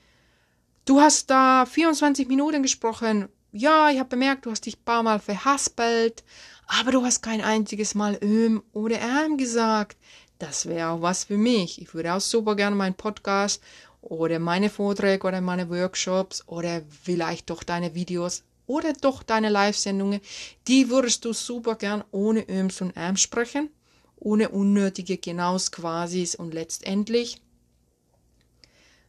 du 0.85 1.01
hast 1.01 1.29
da 1.29 1.65
24 1.65 2.29
Minuten 2.29 2.63
gesprochen. 2.63 3.27
Ja, 3.51 3.89
ich 3.89 3.99
habe 3.99 4.07
bemerkt, 4.07 4.45
du 4.45 4.51
hast 4.51 4.65
dich 4.65 4.77
ein 4.77 4.85
paar 4.85 5.03
Mal 5.03 5.19
verhaspelt, 5.19 6.23
aber 6.67 6.91
du 6.91 7.03
hast 7.03 7.21
kein 7.21 7.41
einziges 7.41 7.93
Mal 7.93 8.17
Öm 8.23 8.63
oder 8.71 8.97
Ärm 8.97 9.35
gesagt. 9.35 9.97
Das 10.39 10.67
wäre 10.67 10.91
auch 10.91 11.01
was 11.01 11.25
für 11.25 11.37
mich. 11.37 11.81
Ich 11.81 11.93
würde 11.93 12.13
auch 12.13 12.21
super 12.21 12.55
gerne 12.55 12.77
meinen 12.77 12.95
Podcast 12.95 13.61
oder 14.01 14.39
meine 14.39 14.69
Vorträge 14.69 15.27
oder 15.27 15.41
meine 15.41 15.69
Workshops 15.69 16.47
oder 16.47 16.81
vielleicht 17.03 17.49
doch 17.49 17.63
deine 17.63 17.93
Videos 17.93 18.45
oder 18.67 18.93
doch 18.93 19.23
deine 19.23 19.49
Live-Sendungen, 19.49 20.21
die 20.67 20.89
würdest 20.89 21.25
du 21.25 21.33
super 21.33 21.75
gern 21.75 22.03
ohne 22.11 22.47
Öms 22.47 22.81
und 22.81 22.95
Äms 22.95 23.21
sprechen, 23.21 23.69
ohne 24.17 24.49
unnötige 24.49 25.17
Genaus, 25.17 25.71
Quasis 25.71 26.35
und 26.35 26.53
letztendlich, 26.53 27.41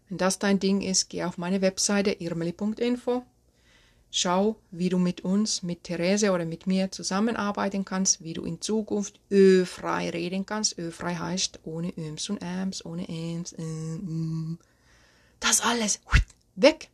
wenn 0.09 0.19
das 0.19 0.39
dein 0.39 0.59
Ding 0.59 0.81
ist, 0.81 1.11
geh 1.11 1.25
auf 1.25 1.39
meine 1.39 1.61
Webseite 1.61 2.11
irmeli.info 2.13 3.25
Schau, 4.15 4.57
wie 4.71 4.91
du 4.91 4.99
mit 4.99 5.23
uns, 5.23 5.63
mit 5.63 5.85
Therese 5.85 6.33
oder 6.33 6.45
mit 6.45 6.67
mir 6.67 6.91
zusammenarbeiten 6.93 7.87
kannst, 7.87 8.23
wie 8.23 8.35
du 8.35 8.45
in 8.45 8.61
Zukunft 8.61 9.19
ö-frei 9.31 10.11
reden 10.11 10.45
kannst. 10.45 10.77
Ö-frei 10.79 11.15
heißt 11.15 11.61
ohne 11.65 11.95
Öms 11.97 12.29
und 12.29 12.43
Äms, 12.43 12.85
ohne 12.85 13.09
Äms. 13.09 13.55
Äh, 13.55 13.63
mm. 13.63 14.59
Das 15.41 15.63
alles 15.63 15.99
weg. 16.57 16.91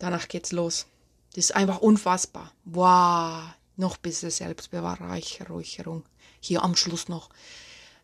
Danach 0.00 0.26
geht's 0.28 0.50
los. 0.50 0.86
Das 1.34 1.44
ist 1.44 1.54
einfach 1.54 1.78
unfassbar. 1.78 2.52
Wow, 2.64 3.44
noch 3.76 3.96
ein 3.96 4.02
bisschen 4.02 4.30
Selbstbeweihräucherung. 4.30 6.04
Hier 6.40 6.64
am 6.64 6.74
Schluss 6.74 7.08
noch. 7.08 7.28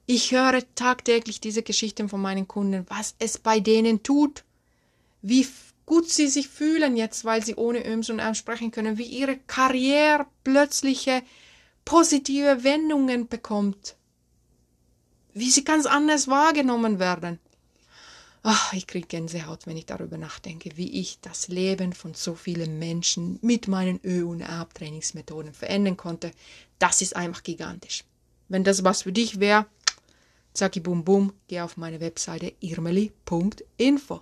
Ich 0.04 0.30
höre 0.30 0.62
tagtäglich 0.76 1.40
diese 1.40 1.64
Geschichten 1.64 2.08
von 2.08 2.20
meinen 2.20 2.46
Kunden, 2.46 2.86
was 2.88 3.16
es 3.18 3.38
bei 3.38 3.58
denen 3.58 4.04
tut, 4.04 4.44
wie 5.22 5.48
gut 5.86 6.08
sie 6.08 6.28
sich 6.28 6.48
fühlen 6.48 6.96
jetzt, 6.96 7.24
weil 7.24 7.44
sie 7.44 7.56
ohne 7.56 7.84
Öms 7.84 8.10
und 8.10 8.20
Äms 8.20 8.38
sprechen 8.38 8.70
können, 8.70 8.98
wie 8.98 9.06
ihre 9.06 9.38
Karriere 9.38 10.26
plötzliche 10.44 11.22
positive 11.84 12.62
Wendungen 12.62 13.26
bekommt, 13.26 13.96
wie 15.32 15.50
sie 15.50 15.64
ganz 15.64 15.86
anders 15.86 16.28
wahrgenommen 16.28 16.98
werden. 16.98 17.40
Ach, 18.48 18.72
ich 18.74 18.86
kriege 18.86 19.08
Gänsehaut, 19.08 19.66
wenn 19.66 19.76
ich 19.76 19.86
darüber 19.86 20.18
nachdenke, 20.18 20.76
wie 20.76 21.00
ich 21.00 21.18
das 21.20 21.48
Leben 21.48 21.92
von 21.92 22.14
so 22.14 22.36
vielen 22.36 22.78
Menschen 22.78 23.40
mit 23.42 23.66
meinen 23.66 23.98
Ö- 24.04 24.24
und 24.24 24.40
Erbtrainingsmethoden 24.40 25.52
verändern 25.52 25.96
konnte. 25.96 26.30
Das 26.78 27.02
ist 27.02 27.16
einfach 27.16 27.42
gigantisch. 27.42 28.04
Wenn 28.48 28.62
das 28.62 28.84
was 28.84 29.02
für 29.02 29.10
dich 29.10 29.40
wäre, 29.40 29.66
zacki 30.54 30.78
bum 30.78 31.02
bum, 31.02 31.32
geh 31.48 31.60
auf 31.60 31.76
meine 31.76 31.98
Webseite 31.98 32.52
irmeli.info. 32.60 34.20